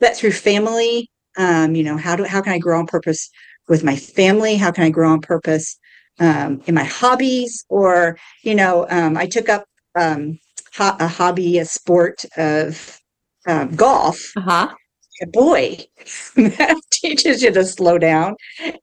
but 0.00 0.16
through 0.16 0.32
family. 0.32 1.10
Um, 1.36 1.74
you 1.74 1.82
know, 1.82 1.96
how 1.96 2.16
do 2.16 2.24
how 2.24 2.40
can 2.40 2.52
I 2.52 2.58
grow 2.58 2.78
on 2.78 2.86
purpose 2.86 3.30
with 3.68 3.84
my 3.84 3.96
family? 3.96 4.56
How 4.56 4.70
can 4.70 4.84
I 4.84 4.90
grow 4.90 5.10
on 5.10 5.20
purpose 5.20 5.78
um, 6.20 6.62
in 6.66 6.74
my 6.74 6.84
hobbies? 6.84 7.64
Or 7.68 8.18
you 8.42 8.54
know, 8.54 8.86
um, 8.90 9.16
I 9.16 9.26
took 9.26 9.48
up 9.48 9.64
um, 9.94 10.38
ho- 10.74 10.96
a 10.98 11.08
hobby, 11.08 11.58
a 11.58 11.64
sport 11.64 12.24
of 12.36 13.00
um, 13.46 13.74
golf. 13.74 14.32
Uh 14.36 14.40
huh. 14.40 14.74
Boy, 15.28 15.78
that 16.34 16.76
teaches 16.90 17.40
you 17.40 17.52
to 17.52 17.64
slow 17.64 17.98
down, 17.98 18.34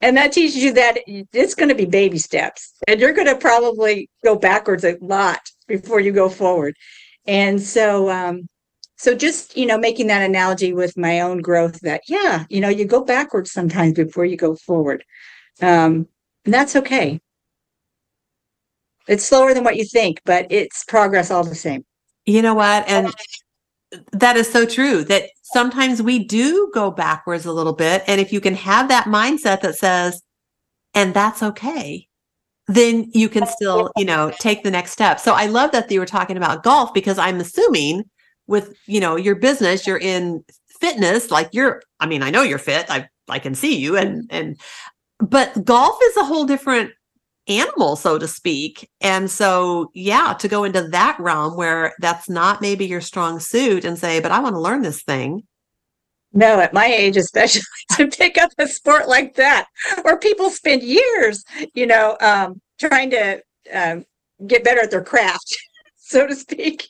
and 0.01 0.15
that 0.15 0.31
teaches 0.31 0.63
you 0.63 0.71
that 0.73 0.99
it's 1.05 1.53
going 1.53 1.67
to 1.67 1.75
be 1.75 1.85
baby 1.85 2.17
steps, 2.17 2.73
and 2.87 3.01
you're 3.01 3.11
going 3.11 3.27
to 3.27 3.35
probably 3.35 4.09
go 4.23 4.37
backwards 4.37 4.85
a 4.85 4.97
lot 5.01 5.41
before 5.67 5.99
you 5.99 6.13
go 6.13 6.29
forward. 6.29 6.73
And 7.27 7.61
so, 7.61 8.09
um, 8.09 8.47
so 9.01 9.15
just 9.15 9.57
you 9.57 9.65
know, 9.65 9.79
making 9.79 10.05
that 10.07 10.21
analogy 10.21 10.73
with 10.73 10.95
my 10.95 11.21
own 11.21 11.39
growth, 11.39 11.79
that 11.81 12.01
yeah, 12.07 12.45
you 12.49 12.61
know, 12.61 12.69
you 12.69 12.85
go 12.85 13.03
backwards 13.03 13.51
sometimes 13.51 13.95
before 13.95 14.25
you 14.25 14.37
go 14.37 14.55
forward, 14.55 15.03
um, 15.59 16.07
and 16.45 16.53
that's 16.53 16.75
okay. 16.75 17.19
It's 19.07 19.25
slower 19.25 19.55
than 19.55 19.63
what 19.63 19.75
you 19.75 19.85
think, 19.85 20.21
but 20.23 20.45
it's 20.51 20.83
progress 20.83 21.31
all 21.31 21.43
the 21.43 21.55
same. 21.55 21.83
You 22.27 22.43
know 22.43 22.53
what? 22.53 22.87
And 22.87 23.11
that 24.11 24.37
is 24.37 24.47
so 24.47 24.67
true 24.67 25.03
that 25.05 25.29
sometimes 25.41 26.03
we 26.03 26.23
do 26.23 26.69
go 26.71 26.91
backwards 26.91 27.47
a 27.47 27.51
little 27.51 27.73
bit. 27.73 28.03
And 28.05 28.21
if 28.21 28.31
you 28.31 28.39
can 28.39 28.53
have 28.53 28.87
that 28.89 29.05
mindset 29.05 29.61
that 29.61 29.77
says, 29.77 30.21
and 30.93 31.11
that's 31.11 31.41
okay, 31.41 32.07
then 32.67 33.09
you 33.15 33.29
can 33.29 33.47
still, 33.47 33.89
you 33.97 34.05
know, 34.05 34.31
take 34.39 34.61
the 34.61 34.69
next 34.69 34.91
step. 34.91 35.19
So 35.19 35.33
I 35.33 35.47
love 35.47 35.71
that 35.71 35.91
you 35.91 35.99
were 35.99 36.05
talking 36.05 36.37
about 36.37 36.61
golf 36.61 36.93
because 36.93 37.17
I'm 37.17 37.39
assuming 37.39 38.03
with, 38.47 38.75
you 38.87 38.99
know, 38.99 39.15
your 39.15 39.35
business, 39.35 39.87
you're 39.87 39.97
in 39.97 40.43
fitness, 40.79 41.31
like 41.31 41.49
you're, 41.51 41.81
I 41.99 42.05
mean, 42.07 42.23
I 42.23 42.29
know 42.29 42.41
you're 42.41 42.57
fit. 42.57 42.85
I 42.89 43.07
I 43.29 43.39
can 43.39 43.55
see 43.55 43.77
you 43.77 43.95
and 43.95 44.27
and 44.29 44.59
but 45.19 45.63
golf 45.63 45.97
is 46.03 46.17
a 46.17 46.25
whole 46.25 46.45
different 46.45 46.91
animal, 47.47 47.95
so 47.95 48.17
to 48.17 48.27
speak. 48.27 48.89
And 49.01 49.29
so, 49.29 49.91
yeah, 49.93 50.33
to 50.33 50.47
go 50.47 50.63
into 50.63 50.87
that 50.89 51.17
realm 51.19 51.55
where 51.55 51.93
that's 51.99 52.29
not 52.29 52.61
maybe 52.61 52.85
your 52.85 53.01
strong 53.01 53.39
suit 53.39 53.85
and 53.85 53.97
say, 53.97 54.19
but 54.19 54.31
I 54.31 54.39
want 54.39 54.55
to 54.55 54.59
learn 54.59 54.81
this 54.81 55.03
thing. 55.03 55.43
No, 56.33 56.59
at 56.59 56.73
my 56.73 56.85
age, 56.85 57.17
especially 57.17 57.61
to 57.97 58.07
pick 58.07 58.37
up 58.37 58.51
a 58.57 58.67
sport 58.67 59.07
like 59.07 59.35
that, 59.35 59.67
where 60.03 60.17
people 60.17 60.49
spend 60.49 60.81
years, 60.81 61.43
you 61.73 61.85
know, 61.85 62.17
um, 62.21 62.61
trying 62.79 63.09
to 63.11 63.41
um, 63.73 64.05
get 64.47 64.63
better 64.63 64.81
at 64.81 64.91
their 64.91 65.03
craft, 65.03 65.55
so 66.21 66.27
to 66.27 66.35
speak. 66.35 66.89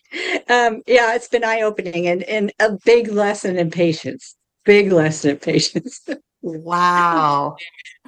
Um, 0.50 0.82
yeah, 0.88 1.14
it's 1.14 1.28
been 1.28 1.44
eye 1.44 1.62
opening 1.62 2.08
and, 2.08 2.24
and 2.24 2.52
a 2.60 2.72
big 2.84 3.10
lesson 3.10 3.58
in 3.58 3.70
patience. 3.70 4.36
Big 4.66 4.92
lesson 4.92 5.32
in 5.32 5.38
patience. 5.38 6.02
wow. 6.42 7.56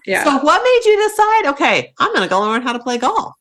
Yeah. 0.07 0.23
So, 0.23 0.39
what 0.39 0.63
made 0.63 0.91
you 0.91 1.07
decide, 1.07 1.45
okay, 1.51 1.93
I'm 1.99 2.13
going 2.13 2.23
to 2.23 2.29
go 2.29 2.41
learn 2.41 2.63
how 2.63 2.73
to 2.73 2.79
play 2.79 2.97
golf? 2.97 3.33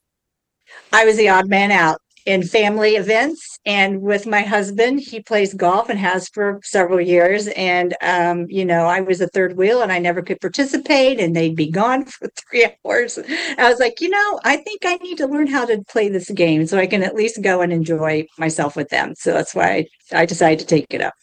I 0.93 1.07
was 1.07 1.17
the 1.17 1.31
odd 1.31 1.49
man 1.49 1.71
out 1.71 1.99
in 2.27 2.43
family 2.43 2.97
events 2.97 3.59
and 3.65 4.01
with 4.01 4.27
my 4.27 4.43
husband 4.43 5.01
he 5.01 5.21
plays 5.21 5.55
golf 5.55 5.89
and 5.89 5.99
has 5.99 6.29
for 6.29 6.61
several 6.63 7.01
years 7.01 7.49
and 7.49 7.95
um, 8.03 8.47
you 8.49 8.65
know 8.65 8.87
i 8.87 9.01
was 9.01 9.21
a 9.21 9.29
third 9.29 9.57
wheel 9.57 9.83
and 9.83 9.93
i 9.93 9.99
never 9.99 10.23
could 10.23 10.41
participate 10.41 11.19
and 11.21 11.35
they'd 11.35 11.57
be 11.57 11.71
gone 11.71 12.05
for 12.07 12.29
three 12.51 12.67
hours. 12.85 13.19
I 13.59 13.69
was 13.69 13.81
like 13.81 14.01
you 14.01 14.09
know 14.09 14.41
i 14.45 14.57
think 14.57 14.85
i 14.85 14.97
need 14.97 15.19
to 15.19 15.27
learn 15.27 15.47
how 15.47 15.65
to 15.65 15.83
play 15.89 16.09
this 16.09 16.31
game 16.31 16.67
so 16.67 16.79
i 16.79 16.87
can 16.87 17.03
at 17.03 17.15
least 17.15 17.43
go 17.43 17.61
and 17.61 17.73
enjoy 17.73 18.27
myself 18.39 18.77
with 18.77 18.89
them. 18.89 19.15
So 19.17 19.33
that's 19.33 19.55
why 19.55 19.87
i 20.13 20.27
decided 20.27 20.61
to 20.61 20.67
take 20.67 20.87
it 20.91 21.01
up 21.01 21.15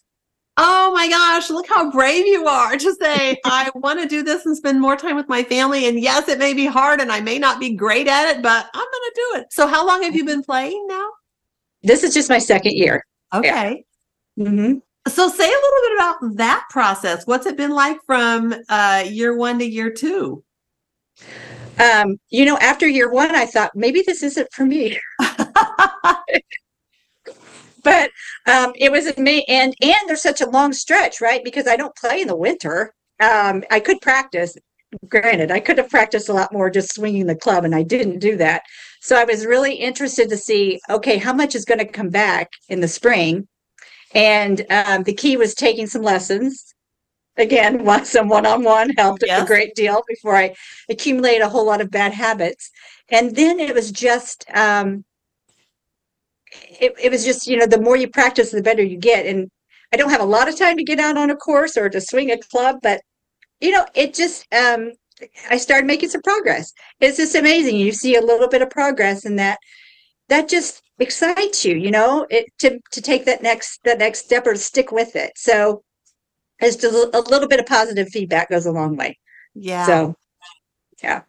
Oh 0.61 0.91
my 0.93 1.07
gosh, 1.07 1.49
look 1.49 1.69
how 1.69 1.89
brave 1.89 2.27
you 2.27 2.45
are 2.45 2.75
to 2.75 2.95
say, 2.95 3.37
I 3.45 3.71
want 3.75 4.01
to 4.01 4.05
do 4.05 4.23
this 4.23 4.45
and 4.45 4.57
spend 4.57 4.81
more 4.81 4.97
time 4.97 5.15
with 5.15 5.29
my 5.29 5.41
family. 5.41 5.87
And 5.87 5.97
yes, 5.97 6.27
it 6.27 6.37
may 6.37 6.53
be 6.53 6.65
hard 6.65 6.99
and 6.99 7.13
I 7.13 7.21
may 7.21 7.39
not 7.39 7.61
be 7.61 7.73
great 7.73 8.09
at 8.09 8.35
it, 8.35 8.43
but 8.43 8.69
I'm 8.73 8.85
going 8.91 8.91
to 8.91 9.13
do 9.15 9.39
it. 9.39 9.53
So, 9.53 9.67
how 9.67 9.87
long 9.87 10.03
have 10.03 10.17
you 10.17 10.25
been 10.25 10.43
playing 10.43 10.85
now? 10.87 11.09
This 11.81 12.03
is 12.03 12.13
just 12.13 12.29
my 12.29 12.39
second 12.39 12.73
year. 12.73 13.05
Okay. 13.33 13.85
Yeah. 14.35 14.45
Mm-hmm. 14.45 14.73
So, 15.07 15.29
say 15.29 15.45
a 15.45 15.47
little 15.47 15.79
bit 15.81 15.95
about 15.95 16.35
that 16.35 16.65
process. 16.69 17.25
What's 17.25 17.45
it 17.45 17.55
been 17.55 17.71
like 17.71 17.99
from 18.05 18.53
uh, 18.67 19.05
year 19.07 19.37
one 19.37 19.59
to 19.59 19.65
year 19.65 19.93
two? 19.93 20.43
Um, 21.79 22.17
you 22.31 22.43
know, 22.43 22.57
after 22.57 22.85
year 22.85 23.09
one, 23.09 23.33
I 23.33 23.45
thought 23.45 23.71
maybe 23.75 24.03
this 24.05 24.23
isn't 24.23 24.51
for 24.51 24.65
me. 24.65 24.99
but 27.83 28.11
um, 28.47 28.73
it 28.75 28.91
was 28.91 29.15
me 29.17 29.43
and 29.47 29.73
and 29.81 29.95
there's 30.07 30.21
such 30.21 30.41
a 30.41 30.49
long 30.49 30.73
stretch 30.73 31.21
right? 31.21 31.43
Because 31.43 31.67
i 31.67 31.75
don't 31.75 31.95
play 31.95 32.21
in 32.21 32.27
the 32.27 32.35
winter. 32.35 32.93
Um, 33.21 33.63
i 33.71 33.79
could 33.79 34.01
practice. 34.01 34.57
Granted 35.07 35.51
i 35.51 35.59
could 35.59 35.77
have 35.77 35.89
practiced 35.89 36.29
a 36.29 36.33
lot 36.33 36.53
more 36.53 36.69
just 36.69 36.93
swinging 36.93 37.27
the 37.27 37.35
club 37.35 37.63
and 37.63 37.75
i 37.75 37.83
didn't 37.83 38.19
do 38.19 38.37
that. 38.37 38.63
So 39.01 39.15
i 39.17 39.23
was 39.23 39.45
really 39.45 39.73
interested 39.75 40.29
to 40.29 40.37
see 40.37 40.79
okay 40.89 41.17
how 41.17 41.33
much 41.33 41.55
is 41.55 41.65
going 41.65 41.79
to 41.79 41.85
come 41.85 42.09
back 42.09 42.49
in 42.69 42.79
the 42.81 42.87
spring? 42.87 43.47
And 44.15 44.65
um, 44.71 45.03
the 45.03 45.13
key 45.13 45.37
was 45.37 45.53
taking 45.53 45.85
some 45.87 46.01
lessons. 46.01 46.73
Again 47.37 47.85
once 47.93 48.09
some 48.09 48.27
one-on-one 48.29 48.91
helped 48.97 49.23
yes. 49.25 49.43
a 49.43 49.45
great 49.45 49.75
deal 49.75 50.03
before 50.07 50.35
i 50.35 50.55
accumulated 50.89 51.41
a 51.41 51.49
whole 51.49 51.65
lot 51.65 51.81
of 51.81 51.91
bad 51.91 52.13
habits. 52.13 52.71
And 53.11 53.35
then 53.35 53.59
it 53.59 53.73
was 53.73 53.91
just 53.91 54.45
um, 54.53 55.03
it, 56.51 56.93
it 57.01 57.11
was 57.11 57.25
just 57.25 57.47
you 57.47 57.57
know 57.57 57.65
the 57.65 57.81
more 57.81 57.95
you 57.95 58.09
practice 58.09 58.51
the 58.51 58.61
better 58.61 58.83
you 58.83 58.97
get. 58.97 59.25
And 59.25 59.49
i 59.93 59.97
don't 59.97 60.11
have 60.11 60.21
a 60.21 60.25
lot 60.25 60.47
of 60.47 60.57
time 60.57 60.77
to 60.77 60.83
get 60.83 60.99
out 60.99 61.17
on 61.17 61.29
a 61.31 61.35
course 61.35 61.75
or 61.75 61.89
to 61.89 61.99
swing 61.99 62.31
a 62.31 62.37
club 62.37 62.77
but 62.83 63.01
you 63.59 63.71
know 63.71 63.85
it 63.95 64.13
just 64.13 64.45
um 64.53 64.91
i 65.49 65.57
started 65.57 65.85
making 65.87 66.09
some 66.09 66.21
progress. 66.21 66.73
It's 66.99 67.17
just 67.17 67.35
amazing. 67.35 67.75
You 67.77 67.91
see 67.91 68.15
a 68.15 68.21
little 68.21 68.47
bit 68.47 68.61
of 68.61 68.69
progress 68.69 69.25
and 69.25 69.37
that 69.39 69.59
that 70.29 70.47
just 70.47 70.81
excites 70.99 71.63
you 71.63 71.75
you 71.75 71.91
know 71.91 72.27
it 72.29 72.45
to 72.59 72.79
to 72.91 73.01
take 73.01 73.25
that 73.25 73.41
next 73.41 73.79
that 73.85 73.99
next 73.99 74.25
step 74.25 74.45
or 74.47 74.55
stick 74.55 74.91
with 74.91 75.15
it. 75.15 75.31
So 75.35 75.83
it's 76.59 76.75
just 76.75 76.93
a 77.13 77.19
little 77.21 77.47
bit 77.47 77.59
of 77.59 77.65
positive 77.65 78.09
feedback 78.09 78.49
goes 78.49 78.65
a 78.65 78.71
long 78.71 78.95
way. 78.97 79.17
Yeah. 79.55 79.85
So 79.85 80.15
yeah. 81.01 81.21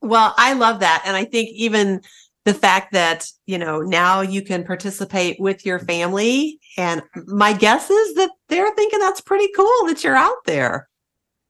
Well 0.00 0.34
i 0.36 0.52
love 0.52 0.80
that. 0.80 1.02
And 1.06 1.16
i 1.16 1.24
think 1.24 1.48
even 1.50 2.00
the 2.48 2.54
fact 2.54 2.92
that 2.94 3.26
you 3.44 3.58
know 3.58 3.82
now 3.82 4.22
you 4.22 4.40
can 4.40 4.64
participate 4.64 5.38
with 5.38 5.66
your 5.66 5.78
family. 5.78 6.58
And 6.78 7.02
my 7.26 7.52
guess 7.52 7.90
is 7.90 8.14
that 8.14 8.30
they're 8.48 8.74
thinking 8.74 9.00
that's 9.00 9.20
pretty 9.20 9.48
cool 9.54 9.86
that 9.86 10.02
you're 10.02 10.16
out 10.16 10.38
there. 10.46 10.88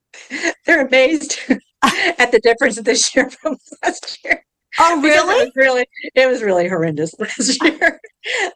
They're 0.66 0.86
amazed 0.86 1.38
at 2.18 2.32
the 2.32 2.40
difference 2.42 2.80
this 2.80 3.14
year 3.14 3.30
from 3.42 3.56
last 3.84 4.18
year. 4.24 4.42
Oh 4.80 5.00
really 5.00 5.42
it 5.42 5.44
was 5.44 5.52
really 5.54 5.86
it 6.16 6.26
was 6.26 6.42
really 6.42 6.66
horrendous 6.66 7.14
last 7.20 7.62
year. 7.62 8.00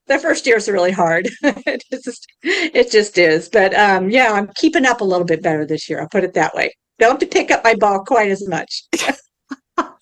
The 0.09 0.19
first 0.19 0.45
year 0.47 0.57
is 0.57 0.69
really 0.69 0.91
hard. 0.91 1.29
It 1.43 1.85
just 1.93 2.27
it 2.43 2.91
just 2.91 3.19
is. 3.19 3.49
But 3.49 3.73
um 3.75 4.11
yeah 4.11 4.33
i'm 4.33 4.49
keeping 4.57 4.87
up 4.87 5.01
a 5.01 5.05
little 5.05 5.27
bit 5.27 5.43
better 5.43 5.65
this 5.65 5.89
year. 5.89 6.01
I'll 6.01 6.09
put 6.09 6.25
it 6.25 6.35
that 6.35 6.55
way. 6.55 6.75
Don't 6.99 7.13
have 7.13 7.21
to 7.21 7.27
pick 7.27 7.53
up 7.53 7.63
my 7.63 7.75
ball 7.75 8.03
quite 8.05 8.31
as 8.31 8.49
much 8.49 8.85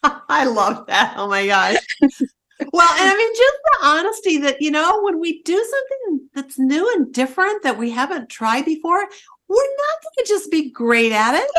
I 0.29 0.45
love 0.45 0.87
that. 0.87 1.15
Oh 1.17 1.29
my 1.29 1.47
gosh. 1.47 1.77
well, 2.01 2.91
and 2.91 3.11
I 3.11 3.15
mean, 3.17 3.35
just 3.37 3.59
the 3.65 3.87
honesty 3.87 4.39
that, 4.39 4.61
you 4.61 4.71
know, 4.71 5.03
when 5.03 5.21
we 5.21 5.43
do 5.43 5.57
something 5.71 6.29
that's 6.35 6.59
new 6.59 6.91
and 6.95 7.13
different 7.13 7.63
that 7.63 7.79
we 7.79 7.91
haven't 7.91 8.29
tried 8.29 8.65
before, 8.65 9.07
we're 9.49 9.57
not 9.57 10.03
going 10.03 10.25
to 10.25 10.29
just 10.29 10.51
be 10.51 10.71
great 10.71 11.13
at 11.13 11.35
it. 11.35 11.51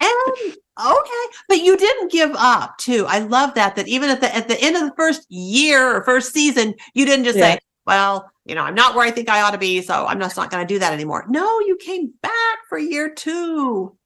and 0.00 0.56
okay, 0.78 1.36
but 1.48 1.60
you 1.60 1.76
didn't 1.76 2.10
give 2.10 2.32
up 2.36 2.76
too. 2.78 3.06
I 3.08 3.20
love 3.20 3.54
that. 3.54 3.76
That 3.76 3.88
even 3.88 4.10
at 4.10 4.20
the 4.20 4.34
at 4.34 4.48
the 4.48 4.60
end 4.60 4.76
of 4.76 4.82
the 4.82 4.94
first 4.96 5.30
year 5.30 5.96
or 5.96 6.04
first 6.04 6.32
season, 6.32 6.74
you 6.94 7.06
didn't 7.06 7.24
just 7.24 7.38
yeah. 7.38 7.54
say, 7.54 7.58
"Well, 7.86 8.30
you 8.44 8.56
know, 8.56 8.62
I'm 8.62 8.74
not 8.74 8.96
where 8.96 9.06
I 9.06 9.12
think 9.12 9.28
I 9.28 9.42
ought 9.42 9.52
to 9.52 9.58
be, 9.58 9.80
so 9.80 10.06
I'm 10.06 10.18
just 10.18 10.36
not 10.36 10.50
going 10.50 10.66
to 10.66 10.74
do 10.74 10.80
that 10.80 10.92
anymore." 10.92 11.24
No, 11.28 11.60
you 11.60 11.76
came 11.76 12.12
back 12.20 12.58
for 12.68 12.78
year 12.78 13.14
two. 13.14 13.96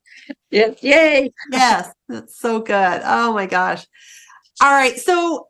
Yes. 0.51 0.83
Yay. 0.83 1.33
yes. 1.51 1.93
That's 2.09 2.39
so 2.39 2.61
good. 2.61 3.03
Oh 3.05 3.33
my 3.33 3.47
gosh. 3.47 3.87
All 4.63 4.71
right. 4.71 4.99
So, 4.99 5.49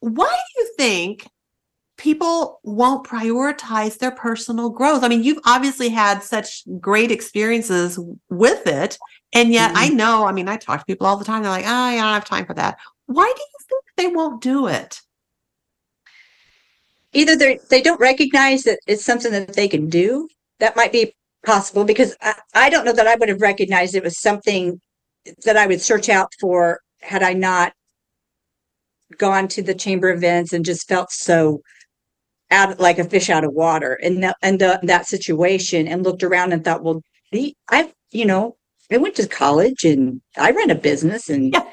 why 0.00 0.28
do 0.28 0.62
you 0.62 0.74
think 0.76 1.26
people 1.96 2.60
won't 2.62 3.06
prioritize 3.06 3.98
their 3.98 4.12
personal 4.12 4.70
growth? 4.70 5.02
I 5.02 5.08
mean, 5.08 5.22
you've 5.22 5.42
obviously 5.44 5.88
had 5.88 6.22
such 6.22 6.62
great 6.80 7.10
experiences 7.10 7.98
with 8.28 8.66
it. 8.66 8.96
And 9.32 9.52
yet, 9.52 9.68
mm-hmm. 9.68 9.78
I 9.78 9.88
know, 9.88 10.24
I 10.24 10.32
mean, 10.32 10.48
I 10.48 10.56
talk 10.56 10.80
to 10.80 10.86
people 10.86 11.06
all 11.06 11.16
the 11.16 11.24
time. 11.24 11.42
They're 11.42 11.52
like, 11.52 11.66
oh, 11.66 11.70
I 11.70 11.96
don't 11.96 12.04
have 12.04 12.24
time 12.24 12.46
for 12.46 12.54
that. 12.54 12.78
Why 13.06 13.32
do 13.36 13.42
you 13.42 13.66
think 13.68 13.84
they 13.96 14.14
won't 14.14 14.40
do 14.40 14.66
it? 14.66 15.00
Either 17.12 17.34
they 17.36 17.58
they 17.68 17.82
don't 17.82 18.00
recognize 18.00 18.62
that 18.62 18.78
it's 18.86 19.04
something 19.04 19.32
that 19.32 19.54
they 19.54 19.66
can 19.66 19.88
do. 19.88 20.28
That 20.60 20.76
might 20.76 20.92
be 20.92 21.14
possible 21.44 21.84
because 21.84 22.16
I, 22.20 22.34
I 22.54 22.70
don't 22.70 22.84
know 22.84 22.92
that 22.92 23.06
I 23.06 23.14
would 23.14 23.28
have 23.28 23.40
recognized 23.40 23.94
it 23.94 24.04
was 24.04 24.20
something 24.20 24.80
that 25.44 25.56
I 25.56 25.66
would 25.66 25.80
search 25.80 26.08
out 26.08 26.32
for 26.40 26.80
had 27.00 27.22
I 27.22 27.32
not 27.32 27.72
gone 29.18 29.48
to 29.48 29.62
the 29.62 29.74
chamber 29.74 30.10
events 30.10 30.52
and 30.52 30.64
just 30.64 30.88
felt 30.88 31.10
so 31.10 31.60
out 32.50 32.80
like 32.80 32.98
a 32.98 33.04
fish 33.04 33.30
out 33.30 33.44
of 33.44 33.52
water 33.52 33.94
in 33.94 34.20
that 34.20 34.36
and 34.42 34.60
the, 34.60 34.80
that 34.82 35.06
situation 35.06 35.86
and 35.86 36.02
looked 36.02 36.22
around 36.22 36.52
and 36.52 36.64
thought, 36.64 36.82
well, 36.82 37.02
the 37.32 37.54
I 37.70 37.92
you 38.10 38.24
know 38.24 38.56
I 38.90 38.96
went 38.96 39.14
to 39.16 39.28
college 39.28 39.84
and 39.84 40.20
I 40.36 40.50
ran 40.50 40.70
a 40.70 40.74
business 40.74 41.28
and 41.28 41.52
yeah. 41.52 41.64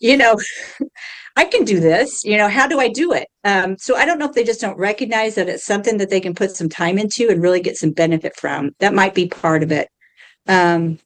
You 0.00 0.16
know 0.16 0.36
I 1.36 1.44
can 1.44 1.64
do 1.64 1.80
this. 1.80 2.24
You 2.24 2.38
know, 2.38 2.48
how 2.48 2.66
do 2.66 2.80
I 2.80 2.88
do 2.88 3.12
it? 3.12 3.28
Um, 3.44 3.76
so 3.78 3.94
I 3.94 4.06
don't 4.06 4.18
know 4.18 4.26
if 4.26 4.32
they 4.34 4.42
just 4.44 4.60
don't 4.60 4.78
recognize 4.78 5.34
that 5.34 5.48
it's 5.50 5.66
something 5.66 5.98
that 5.98 6.08
they 6.08 6.20
can 6.20 6.34
put 6.34 6.56
some 6.56 6.68
time 6.68 6.98
into 6.98 7.28
and 7.28 7.42
really 7.42 7.60
get 7.60 7.76
some 7.76 7.90
benefit 7.90 8.34
from. 8.36 8.70
That 8.80 8.94
might 8.94 9.14
be 9.14 9.28
part 9.28 9.62
of 9.62 9.70
it. 9.70 9.88
Um, 10.48 10.98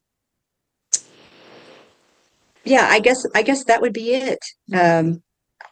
yeah, 2.64 2.87
I 2.90 3.00
guess 3.00 3.26
I 3.35 3.42
guess 3.42 3.64
that 3.64 3.80
would 3.80 3.92
be 3.92 4.14
it. 4.14 4.38
Um, 4.74 5.22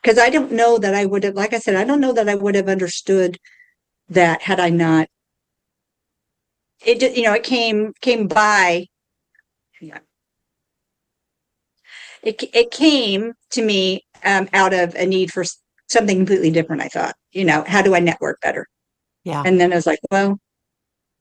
because 0.03 0.19
I 0.19 0.31
don't 0.31 0.53
know 0.53 0.79
that 0.79 0.95
I 0.95 1.05
would 1.07 1.25
have, 1.25 1.35
like 1.35 1.53
I 1.55 1.59
said, 1.59 1.75
I 1.77 1.85
don't 1.85 2.01
know 2.01 2.13
that 2.13 2.29
I 2.29 2.35
would 2.35 2.55
have 2.55 2.69
understood 2.69 3.39
that 4.11 4.43
had 4.43 4.61
I 4.61 4.71
not. 4.71 5.09
It 6.85 7.17
you 7.17 7.23
know 7.23 7.35
it 7.35 7.45
came 7.45 7.93
came 8.01 8.27
by. 8.27 8.87
Yeah. 9.81 10.01
It 12.23 12.43
it 12.55 12.71
came 12.71 13.33
to 13.51 13.63
me 13.63 14.05
um, 14.25 14.49
out 14.53 14.75
of 14.75 14.95
a 14.95 15.07
need 15.07 15.33
for 15.33 15.45
something 15.89 16.17
completely 16.17 16.51
different. 16.51 16.83
I 16.83 16.89
thought, 16.89 17.15
you 17.33 17.45
know, 17.45 17.65
how 17.67 17.83
do 17.83 17.95
I 17.95 18.01
network 18.01 18.41
better? 18.41 18.67
Yeah. 19.25 19.43
And 19.45 19.61
then 19.61 19.73
I 19.73 19.77
was 19.77 19.87
like, 19.87 20.01
well, 20.11 20.39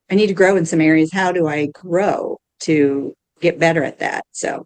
I 0.10 0.16
need 0.16 0.28
to 0.28 0.34
grow 0.34 0.56
in 0.58 0.66
some 0.66 0.82
areas. 0.82 1.10
How 1.14 1.32
do 1.32 1.48
I 1.48 1.68
grow 1.68 2.38
to 2.62 3.14
get 3.42 3.60
better 3.60 3.84
at 3.84 4.00
that? 4.00 4.26
So, 4.32 4.66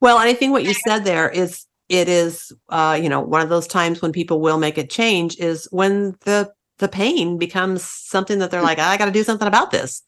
well, 0.00 0.18
and 0.18 0.28
I 0.28 0.34
think 0.34 0.52
what 0.52 0.64
you 0.64 0.74
said 0.74 1.04
there 1.04 1.28
is 1.28 1.64
it 1.88 2.08
is, 2.08 2.52
uh, 2.68 2.98
you 3.00 3.08
know, 3.08 3.20
one 3.20 3.40
of 3.40 3.48
those 3.48 3.66
times 3.66 4.02
when 4.02 4.12
people 4.12 4.40
will 4.40 4.58
make 4.58 4.78
a 4.78 4.86
change 4.86 5.36
is 5.38 5.66
when 5.70 6.16
the 6.24 6.52
the 6.78 6.88
pain 6.88 7.38
becomes 7.38 7.82
something 7.84 8.38
that 8.38 8.50
they're 8.50 8.62
like, 8.62 8.78
I 8.78 8.96
got 8.96 9.06
to 9.06 9.10
do 9.10 9.24
something 9.24 9.48
about 9.48 9.70
this. 9.72 10.02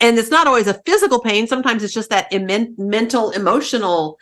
and 0.00 0.18
it's 0.18 0.30
not 0.30 0.46
always 0.46 0.66
a 0.66 0.80
physical 0.86 1.20
pain. 1.20 1.46
Sometimes 1.46 1.82
it's 1.82 1.94
just 1.94 2.10
that 2.10 2.32
Im- 2.32 2.74
mental, 2.78 3.30
emotional 3.30 4.18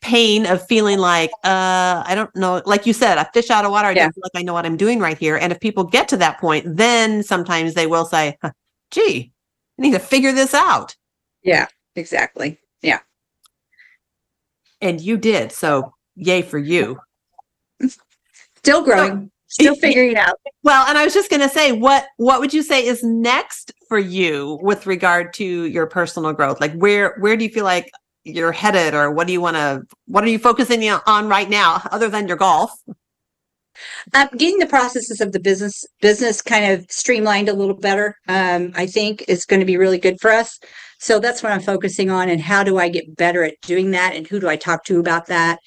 pain 0.00 0.46
of 0.46 0.66
feeling 0.66 0.98
like, 0.98 1.30
uh, 1.44 2.02
I 2.06 2.14
don't 2.14 2.34
know, 2.34 2.62
like 2.64 2.86
you 2.86 2.92
said, 2.92 3.18
a 3.18 3.28
fish 3.32 3.50
out 3.50 3.64
of 3.64 3.70
water. 3.70 3.88
I 3.88 3.92
yeah. 3.92 4.04
don't 4.04 4.14
feel 4.14 4.22
like 4.22 4.40
I 4.40 4.42
know 4.42 4.54
what 4.54 4.66
I'm 4.66 4.76
doing 4.76 4.98
right 4.98 5.18
here. 5.18 5.36
And 5.36 5.52
if 5.52 5.60
people 5.60 5.84
get 5.84 6.08
to 6.08 6.16
that 6.18 6.40
point, 6.40 6.76
then 6.76 7.22
sometimes 7.22 7.74
they 7.74 7.86
will 7.86 8.04
say, 8.04 8.36
huh, 8.42 8.52
gee, 8.90 9.32
I 9.78 9.82
need 9.82 9.92
to 9.92 9.98
figure 9.98 10.32
this 10.32 10.54
out. 10.54 10.96
Yeah, 11.42 11.66
exactly. 11.96 12.58
Yeah. 12.82 13.00
And 14.80 15.00
you 15.00 15.16
did. 15.16 15.52
So 15.52 15.94
yay 16.16 16.42
for 16.42 16.58
you. 16.58 16.98
Still 18.56 18.82
growing. 18.82 19.30
So, 19.46 19.64
still 19.64 19.74
figuring 19.74 20.12
it 20.12 20.16
out. 20.16 20.38
Well, 20.62 20.86
and 20.86 20.98
I 20.98 21.04
was 21.04 21.14
just 21.14 21.30
going 21.30 21.40
to 21.40 21.48
say, 21.48 21.72
what 21.72 22.06
what 22.18 22.38
would 22.38 22.52
you 22.52 22.62
say 22.62 22.84
is 22.84 23.02
next 23.02 23.72
for 23.88 23.98
you 23.98 24.58
with 24.60 24.86
regard 24.86 25.32
to 25.34 25.64
your 25.64 25.86
personal 25.86 26.34
growth? 26.34 26.60
Like, 26.60 26.74
where 26.74 27.16
where 27.18 27.34
do 27.34 27.44
you 27.44 27.50
feel 27.50 27.64
like 27.64 27.90
you're 28.24 28.52
headed, 28.52 28.94
or 28.94 29.10
what 29.10 29.26
do 29.26 29.32
you 29.32 29.40
want 29.40 29.56
to? 29.56 29.82
What 30.06 30.24
are 30.24 30.28
you 30.28 30.38
focusing 30.38 30.88
on 30.88 31.28
right 31.28 31.48
now, 31.48 31.82
other 31.90 32.08
than 32.08 32.28
your 32.28 32.36
golf? 32.36 32.72
Um, 34.12 34.28
getting 34.36 34.58
the 34.58 34.66
processes 34.66 35.20
of 35.20 35.32
the 35.32 35.40
business 35.40 35.84
business 36.00 36.42
kind 36.42 36.72
of 36.72 36.84
streamlined 36.90 37.48
a 37.48 37.54
little 37.54 37.76
better, 37.76 38.16
um, 38.28 38.72
I 38.74 38.86
think, 38.86 39.24
is 39.28 39.46
going 39.46 39.60
to 39.60 39.66
be 39.66 39.76
really 39.76 39.98
good 39.98 40.20
for 40.20 40.30
us. 40.30 40.58
So 40.98 41.18
that's 41.18 41.42
what 41.42 41.52
I'm 41.52 41.62
focusing 41.62 42.10
on, 42.10 42.28
and 42.28 42.40
how 42.40 42.62
do 42.62 42.78
I 42.78 42.88
get 42.88 43.16
better 43.16 43.42
at 43.42 43.60
doing 43.62 43.92
that, 43.92 44.14
and 44.14 44.26
who 44.26 44.38
do 44.38 44.48
I 44.48 44.56
talk 44.56 44.84
to 44.84 45.00
about 45.00 45.26
that? 45.26 45.58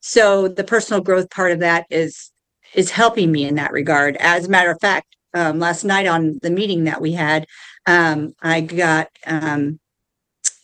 So 0.00 0.48
the 0.48 0.64
personal 0.64 1.02
growth 1.02 1.30
part 1.30 1.52
of 1.52 1.60
that 1.60 1.86
is 1.90 2.30
is 2.74 2.90
helping 2.90 3.32
me 3.32 3.44
in 3.44 3.54
that 3.54 3.72
regard. 3.72 4.16
As 4.16 4.46
a 4.46 4.50
matter 4.50 4.70
of 4.70 4.80
fact, 4.80 5.06
um, 5.34 5.58
last 5.58 5.84
night 5.84 6.06
on 6.06 6.38
the 6.42 6.50
meeting 6.50 6.84
that 6.84 7.00
we 7.00 7.12
had, 7.12 7.46
um, 7.86 8.34
I 8.42 8.60
got 8.60 9.08
um, 9.26 9.78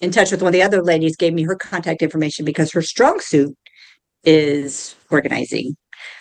in 0.00 0.11
touch 0.11 0.30
with 0.30 0.42
one 0.42 0.50
of 0.50 0.52
the 0.52 0.62
other 0.62 0.82
ladies, 0.82 1.16
gave 1.16 1.34
me 1.34 1.42
her 1.42 1.56
contact 1.56 2.02
information 2.02 2.44
because 2.44 2.72
her 2.72 2.82
strong 2.82 3.20
suit 3.20 3.56
is 4.24 4.94
organizing 5.11 5.76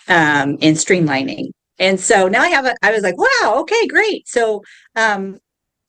um, 0.08 0.58
and 0.62 0.76
streamlining. 0.76 1.50
And 1.78 1.98
so 2.00 2.26
now 2.28 2.42
I 2.42 2.48
have 2.48 2.66
a, 2.66 2.74
I 2.82 2.90
was 2.90 3.02
like, 3.02 3.16
wow, 3.16 3.56
okay, 3.60 3.86
great. 3.86 4.26
So, 4.28 4.62
um, 4.96 5.38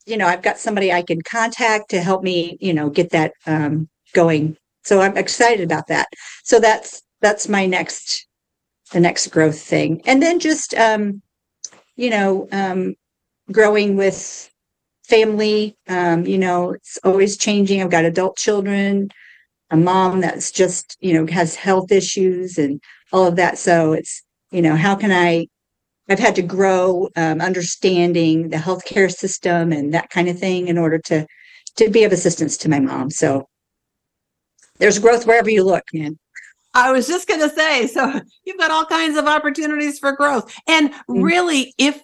you 0.06 0.16
know, 0.16 0.26
I've 0.26 0.42
got 0.42 0.58
somebody 0.58 0.92
I 0.92 1.02
can 1.02 1.20
contact 1.22 1.90
to 1.90 2.00
help 2.00 2.22
me, 2.22 2.56
you 2.60 2.72
know, 2.72 2.90
get 2.90 3.10
that 3.10 3.32
um, 3.46 3.88
going. 4.12 4.56
So 4.84 5.00
I'm 5.00 5.16
excited 5.16 5.64
about 5.64 5.88
that. 5.88 6.08
So 6.44 6.60
that's, 6.60 7.02
that's 7.20 7.48
my 7.48 7.66
next, 7.66 8.26
the 8.92 9.00
next 9.00 9.28
growth 9.28 9.60
thing. 9.60 10.00
And 10.06 10.22
then 10.22 10.38
just, 10.38 10.74
um, 10.74 11.22
you 11.96 12.10
know, 12.10 12.48
um, 12.52 12.94
growing 13.52 13.96
with 13.96 14.49
family. 15.10 15.76
Um, 15.88 16.24
you 16.24 16.38
know, 16.38 16.70
it's 16.70 16.98
always 17.04 17.36
changing. 17.36 17.82
I've 17.82 17.90
got 17.90 18.04
adult 18.04 18.36
children, 18.36 19.10
a 19.70 19.76
mom 19.76 20.20
that's 20.20 20.50
just, 20.50 20.96
you 21.00 21.12
know, 21.12 21.30
has 21.32 21.54
health 21.54 21.92
issues 21.92 22.56
and 22.56 22.80
all 23.12 23.26
of 23.26 23.36
that. 23.36 23.58
So 23.58 23.92
it's, 23.92 24.22
you 24.50 24.62
know, 24.62 24.76
how 24.76 24.94
can 24.94 25.10
I, 25.10 25.48
I've 26.08 26.18
had 26.18 26.36
to 26.36 26.42
grow 26.42 27.08
um, 27.16 27.40
understanding 27.40 28.48
the 28.48 28.56
healthcare 28.56 29.10
system 29.12 29.72
and 29.72 29.92
that 29.94 30.10
kind 30.10 30.28
of 30.28 30.38
thing 30.38 30.68
in 30.68 30.78
order 30.78 30.98
to, 31.06 31.26
to 31.76 31.90
be 31.90 32.04
of 32.04 32.12
assistance 32.12 32.56
to 32.58 32.68
my 32.68 32.80
mom. 32.80 33.10
So 33.10 33.46
there's 34.78 34.98
growth 34.98 35.26
wherever 35.26 35.50
you 35.50 35.64
look, 35.64 35.84
man. 35.92 36.18
I 36.72 36.92
was 36.92 37.06
just 37.06 37.28
going 37.28 37.40
to 37.40 37.54
say, 37.54 37.86
so 37.86 38.20
you've 38.44 38.58
got 38.58 38.70
all 38.70 38.86
kinds 38.86 39.16
of 39.16 39.26
opportunities 39.26 39.98
for 39.98 40.12
growth. 40.12 40.52
And 40.66 40.92
mm. 40.92 41.22
really, 41.22 41.74
if 41.78 42.02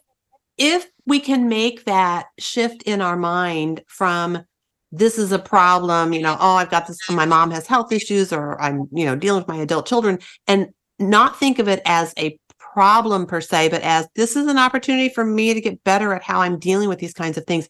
if 0.58 0.88
we 1.06 1.20
can 1.20 1.48
make 1.48 1.84
that 1.84 2.26
shift 2.38 2.82
in 2.82 3.00
our 3.00 3.16
mind 3.16 3.82
from 3.86 4.44
this 4.92 5.18
is 5.18 5.32
a 5.32 5.38
problem, 5.38 6.12
you 6.12 6.22
know, 6.22 6.36
oh, 6.40 6.56
I've 6.56 6.70
got 6.70 6.86
this, 6.86 6.98
my 7.10 7.26
mom 7.26 7.50
has 7.50 7.66
health 7.66 7.92
issues, 7.92 8.32
or 8.32 8.60
I'm, 8.60 8.88
you 8.92 9.04
know, 9.04 9.16
dealing 9.16 9.40
with 9.40 9.48
my 9.48 9.56
adult 9.56 9.86
children, 9.86 10.18
and 10.46 10.68
not 10.98 11.38
think 11.38 11.58
of 11.58 11.68
it 11.68 11.82
as 11.84 12.14
a 12.18 12.38
problem 12.58 13.26
per 13.26 13.40
se, 13.40 13.68
but 13.68 13.82
as 13.82 14.06
this 14.16 14.36
is 14.36 14.46
an 14.46 14.58
opportunity 14.58 15.08
for 15.08 15.24
me 15.24 15.54
to 15.54 15.60
get 15.60 15.82
better 15.84 16.12
at 16.12 16.22
how 16.22 16.40
I'm 16.40 16.58
dealing 16.58 16.88
with 16.88 16.98
these 16.98 17.14
kinds 17.14 17.36
of 17.36 17.44
things, 17.46 17.68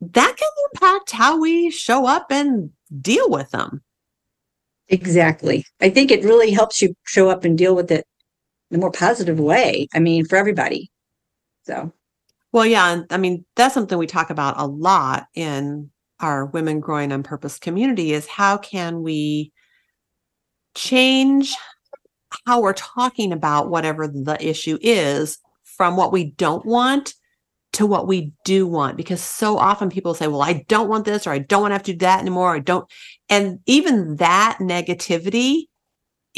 that 0.00 0.36
can 0.36 0.48
impact 0.72 1.10
how 1.10 1.40
we 1.40 1.70
show 1.70 2.06
up 2.06 2.30
and 2.30 2.70
deal 3.00 3.28
with 3.28 3.50
them. 3.50 3.82
Exactly. 4.88 5.66
I 5.80 5.90
think 5.90 6.10
it 6.10 6.24
really 6.24 6.50
helps 6.50 6.80
you 6.80 6.94
show 7.04 7.28
up 7.28 7.44
and 7.44 7.58
deal 7.58 7.74
with 7.74 7.90
it 7.90 8.06
in 8.70 8.76
a 8.76 8.80
more 8.80 8.90
positive 8.90 9.38
way. 9.38 9.88
I 9.94 9.98
mean, 9.98 10.24
for 10.24 10.36
everybody. 10.36 10.90
So 11.64 11.92
well, 12.58 12.66
yeah. 12.66 13.02
I 13.08 13.18
mean, 13.18 13.44
that's 13.54 13.72
something 13.72 13.96
we 13.96 14.08
talk 14.08 14.30
about 14.30 14.58
a 14.58 14.66
lot 14.66 15.28
in 15.36 15.90
our 16.18 16.46
Women 16.46 16.80
Growing 16.80 17.12
on 17.12 17.22
Purpose 17.22 17.56
community 17.56 18.12
is 18.12 18.26
how 18.26 18.56
can 18.56 19.04
we 19.04 19.52
change 20.74 21.54
how 22.48 22.60
we're 22.60 22.72
talking 22.72 23.32
about 23.32 23.70
whatever 23.70 24.08
the 24.08 24.36
issue 24.40 24.76
is 24.80 25.38
from 25.62 25.96
what 25.96 26.10
we 26.10 26.32
don't 26.32 26.66
want 26.66 27.14
to 27.74 27.86
what 27.86 28.08
we 28.08 28.32
do 28.44 28.66
want 28.66 28.96
because 28.96 29.20
so 29.22 29.56
often 29.56 29.88
people 29.88 30.14
say 30.14 30.26
well 30.26 30.42
i 30.42 30.64
don't 30.68 30.88
want 30.88 31.04
this 31.04 31.26
or 31.26 31.30
i 31.30 31.38
don't 31.38 31.62
want 31.62 31.70
to 31.70 31.74
have 31.74 31.82
to 31.82 31.92
do 31.92 31.98
that 31.98 32.20
anymore 32.20 32.54
i 32.54 32.58
don't 32.58 32.90
and 33.28 33.58
even 33.66 34.16
that 34.16 34.58
negativity 34.60 35.64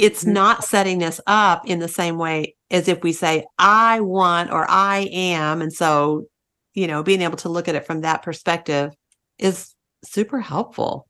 it's 0.01 0.25
mm-hmm. 0.25 0.33
not 0.33 0.65
setting 0.65 1.05
us 1.05 1.21
up 1.27 1.69
in 1.69 1.79
the 1.79 1.89
same 1.89 2.17
way 2.17 2.57
as 2.71 2.89
if 2.89 3.03
we 3.03 3.13
say, 3.13 3.45
I 3.59 4.01
want 4.01 4.51
or 4.51 4.69
I 4.69 5.09
am. 5.13 5.61
And 5.61 5.73
so, 5.73 6.27
you 6.75 6.87
know, 6.87 7.03
being 7.03 7.21
able 7.21 7.37
to 7.39 7.51
look 7.51 7.69
at 7.69 7.75
it 7.75 7.87
from 7.87 8.01
that 8.01 8.23
perspective 8.23 8.93
is 9.39 9.75
super 10.03 10.41
helpful. 10.41 11.07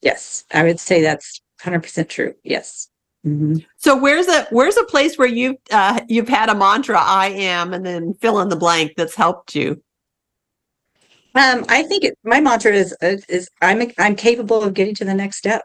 Yes, 0.00 0.44
I 0.54 0.62
would 0.62 0.78
say 0.78 1.02
that's 1.02 1.40
100% 1.60 2.08
true. 2.08 2.34
Yes. 2.44 2.88
Mm-hmm. 3.26 3.56
So 3.78 4.00
where's 4.00 4.28
a 4.28 4.46
where's 4.50 4.76
a 4.76 4.84
place 4.84 5.18
where 5.18 5.26
you've 5.26 5.56
uh, 5.72 6.00
you've 6.08 6.28
had 6.28 6.50
a 6.50 6.54
mantra 6.54 7.00
I 7.00 7.30
am 7.30 7.74
and 7.74 7.84
then 7.84 8.14
fill 8.14 8.38
in 8.38 8.48
the 8.48 8.54
blank 8.54 8.92
that's 8.96 9.16
helped 9.16 9.56
you? 9.56 9.82
Um, 11.34 11.64
I 11.68 11.82
think 11.82 12.04
it, 12.04 12.16
my 12.22 12.40
mantra 12.40 12.72
is 12.72 12.96
is 13.00 13.50
I'm 13.60 13.90
I'm 13.98 14.14
capable 14.14 14.62
of 14.62 14.72
getting 14.72 14.94
to 14.94 15.04
the 15.04 15.14
next 15.14 15.38
step. 15.38 15.62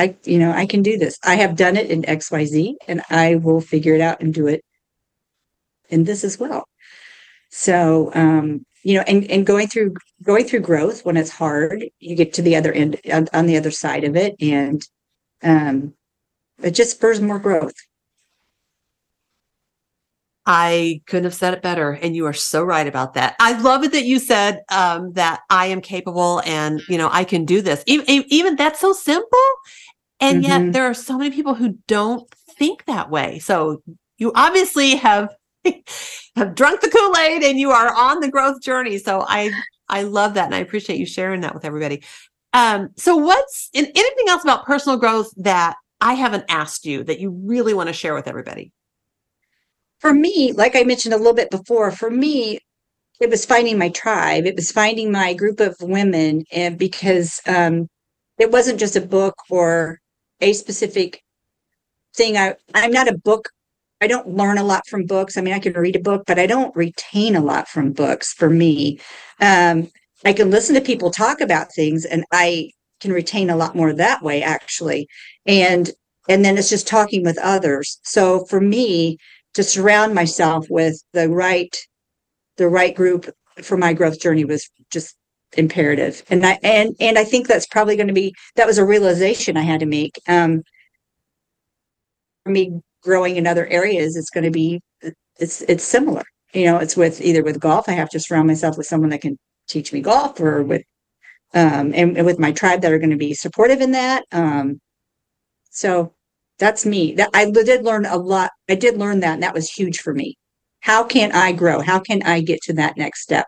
I, 0.00 0.16
you 0.24 0.38
know, 0.38 0.52
I 0.52 0.66
can 0.66 0.82
do 0.82 0.96
this. 0.98 1.18
I 1.24 1.34
have 1.36 1.56
done 1.56 1.76
it 1.76 1.90
in 1.90 2.02
XYZ 2.02 2.74
and 2.88 3.02
I 3.10 3.36
will 3.36 3.60
figure 3.60 3.94
it 3.94 4.00
out 4.00 4.20
and 4.20 4.32
do 4.32 4.46
it 4.46 4.64
in 5.90 6.04
this 6.04 6.24
as 6.24 6.38
well. 6.38 6.64
So, 7.50 8.10
um, 8.14 8.64
you 8.82 8.94
know, 8.94 9.04
and, 9.06 9.30
and 9.30 9.44
going 9.44 9.68
through, 9.68 9.94
going 10.22 10.46
through 10.46 10.60
growth 10.60 11.04
when 11.04 11.16
it's 11.16 11.30
hard, 11.30 11.84
you 11.98 12.16
get 12.16 12.32
to 12.34 12.42
the 12.42 12.56
other 12.56 12.72
end 12.72 12.98
on, 13.12 13.28
on 13.34 13.46
the 13.46 13.56
other 13.56 13.70
side 13.70 14.04
of 14.04 14.16
it. 14.16 14.36
And, 14.40 14.82
um, 15.42 15.94
it 16.62 16.72
just 16.72 16.92
spurs 16.92 17.20
more 17.20 17.38
growth. 17.38 17.74
I 20.46 21.02
couldn't 21.06 21.24
have 21.24 21.34
said 21.34 21.54
it 21.54 21.62
better. 21.62 21.92
And 21.92 22.16
you 22.16 22.26
are 22.26 22.32
so 22.32 22.64
right 22.64 22.86
about 22.86 23.14
that. 23.14 23.36
I 23.38 23.60
love 23.60 23.84
it 23.84 23.92
that 23.92 24.04
you 24.04 24.18
said 24.18 24.62
um, 24.70 25.12
that 25.12 25.40
I 25.50 25.66
am 25.66 25.80
capable 25.80 26.42
and, 26.44 26.80
you 26.88 26.98
know, 26.98 27.08
I 27.12 27.24
can 27.24 27.44
do 27.44 27.60
this. 27.60 27.84
Even, 27.86 28.24
even 28.28 28.56
that's 28.56 28.80
so 28.80 28.92
simple. 28.92 29.38
And 30.20 30.42
mm-hmm. 30.42 30.64
yet 30.64 30.72
there 30.72 30.84
are 30.84 30.94
so 30.94 31.16
many 31.16 31.34
people 31.34 31.54
who 31.54 31.78
don't 31.86 32.30
think 32.58 32.84
that 32.84 33.10
way. 33.10 33.38
So 33.38 33.82
you 34.18 34.32
obviously 34.34 34.96
have 34.96 35.34
have 36.36 36.54
drunk 36.54 36.80
the 36.80 36.90
Kool-Aid 36.90 37.42
and 37.42 37.58
you 37.58 37.70
are 37.70 37.94
on 37.94 38.20
the 38.20 38.30
growth 38.30 38.60
journey. 38.62 38.98
So 38.98 39.24
I 39.26 39.50
I 39.88 40.02
love 40.02 40.34
that 40.34 40.46
and 40.46 40.54
I 40.54 40.58
appreciate 40.58 40.98
you 40.98 41.06
sharing 41.06 41.40
that 41.40 41.54
with 41.54 41.64
everybody. 41.64 42.02
Um, 42.52 42.90
so 42.96 43.16
what's 43.16 43.70
in, 43.72 43.86
anything 43.86 44.28
else 44.28 44.42
about 44.42 44.66
personal 44.66 44.98
growth 44.98 45.30
that 45.36 45.76
I 46.00 46.14
haven't 46.14 46.44
asked 46.48 46.84
you 46.84 47.04
that 47.04 47.20
you 47.20 47.30
really 47.30 47.74
want 47.74 47.88
to 47.88 47.92
share 47.92 48.14
with 48.14 48.26
everybody? 48.26 48.72
for 50.00 50.12
me, 50.12 50.52
like 50.52 50.74
I 50.74 50.82
mentioned 50.82 51.14
a 51.14 51.18
little 51.18 51.34
bit 51.34 51.50
before, 51.50 51.90
for 51.90 52.10
me, 52.10 52.58
it 53.20 53.28
was 53.28 53.44
finding 53.44 53.78
my 53.78 53.90
tribe. 53.90 54.46
It 54.46 54.56
was 54.56 54.72
finding 54.72 55.12
my 55.12 55.34
group 55.34 55.60
of 55.60 55.76
women, 55.80 56.44
and 56.50 56.78
because 56.78 57.40
um, 57.46 57.86
it 58.38 58.50
wasn't 58.50 58.80
just 58.80 58.96
a 58.96 59.00
book 59.02 59.34
or 59.50 59.99
a 60.40 60.52
specific 60.52 61.22
thing. 62.16 62.36
I 62.36 62.56
I'm 62.74 62.92
not 62.92 63.08
a 63.08 63.18
book. 63.18 63.48
I 64.00 64.06
don't 64.06 64.28
learn 64.28 64.58
a 64.58 64.64
lot 64.64 64.86
from 64.88 65.04
books. 65.06 65.36
I 65.36 65.42
mean, 65.42 65.54
I 65.54 65.58
can 65.58 65.74
read 65.74 65.96
a 65.96 66.00
book, 66.00 66.24
but 66.26 66.38
I 66.38 66.46
don't 66.46 66.74
retain 66.74 67.36
a 67.36 67.40
lot 67.40 67.68
from 67.68 67.92
books. 67.92 68.32
For 68.32 68.48
me, 68.48 68.98
um, 69.40 69.90
I 70.24 70.32
can 70.32 70.50
listen 70.50 70.74
to 70.74 70.80
people 70.80 71.10
talk 71.10 71.40
about 71.40 71.72
things, 71.74 72.04
and 72.04 72.24
I 72.32 72.70
can 73.00 73.12
retain 73.12 73.50
a 73.50 73.56
lot 73.56 73.76
more 73.76 73.92
that 73.92 74.22
way, 74.22 74.42
actually. 74.42 75.08
And 75.46 75.90
and 76.28 76.44
then 76.44 76.56
it's 76.58 76.70
just 76.70 76.86
talking 76.86 77.24
with 77.24 77.38
others. 77.38 77.98
So 78.04 78.44
for 78.46 78.60
me, 78.60 79.18
to 79.54 79.62
surround 79.62 80.14
myself 80.14 80.66
with 80.70 81.02
the 81.12 81.28
right 81.28 81.76
the 82.56 82.68
right 82.68 82.94
group 82.94 83.28
for 83.62 83.76
my 83.76 83.92
growth 83.92 84.20
journey 84.20 84.44
was 84.44 84.68
just 84.92 85.16
imperative 85.56 86.22
and 86.30 86.46
i 86.46 86.58
and 86.62 86.94
and 87.00 87.18
i 87.18 87.24
think 87.24 87.46
that's 87.46 87.66
probably 87.66 87.96
going 87.96 88.06
to 88.06 88.12
be 88.12 88.32
that 88.56 88.66
was 88.66 88.78
a 88.78 88.84
realization 88.84 89.56
i 89.56 89.62
had 89.62 89.80
to 89.80 89.86
make 89.86 90.18
um 90.28 90.62
for 92.44 92.50
me 92.50 92.80
growing 93.02 93.36
in 93.36 93.46
other 93.46 93.66
areas 93.66 94.16
it's 94.16 94.30
going 94.30 94.44
to 94.44 94.50
be 94.50 94.80
it's 95.38 95.62
it's 95.62 95.84
similar 95.84 96.22
you 96.54 96.64
know 96.64 96.78
it's 96.78 96.96
with 96.96 97.20
either 97.20 97.42
with 97.42 97.58
golf 97.58 97.88
i 97.88 97.92
have 97.92 98.10
to 98.10 98.20
surround 98.20 98.46
myself 98.46 98.76
with 98.76 98.86
someone 98.86 99.10
that 99.10 99.20
can 99.20 99.36
teach 99.68 99.92
me 99.92 100.00
golf 100.00 100.38
or 100.40 100.62
with 100.62 100.82
um, 101.54 101.92
and, 101.94 102.16
and 102.16 102.26
with 102.26 102.38
my 102.38 102.52
tribe 102.52 102.82
that 102.82 102.92
are 102.92 102.98
going 102.98 103.10
to 103.10 103.16
be 103.16 103.34
supportive 103.34 103.80
in 103.80 103.92
that. 103.92 104.24
Um, 104.32 104.80
so 105.70 106.14
that's 106.58 106.86
me. 106.86 107.14
That 107.14 107.30
I 107.34 107.50
did 107.50 107.84
learn 107.84 108.06
a 108.06 108.16
lot. 108.16 108.50
I 108.68 108.74
did 108.74 108.98
learn 108.98 109.20
that, 109.20 109.34
and 109.34 109.42
that 109.42 109.54
was 109.54 109.70
huge 109.70 110.00
for 110.00 110.14
me. 110.14 110.36
How 110.80 111.04
can 111.04 111.32
I 111.32 111.52
grow? 111.52 111.80
How 111.80 111.98
can 111.98 112.22
I 112.22 112.40
get 112.40 112.60
to 112.62 112.72
that 112.74 112.96
next 112.96 113.22
step? 113.22 113.46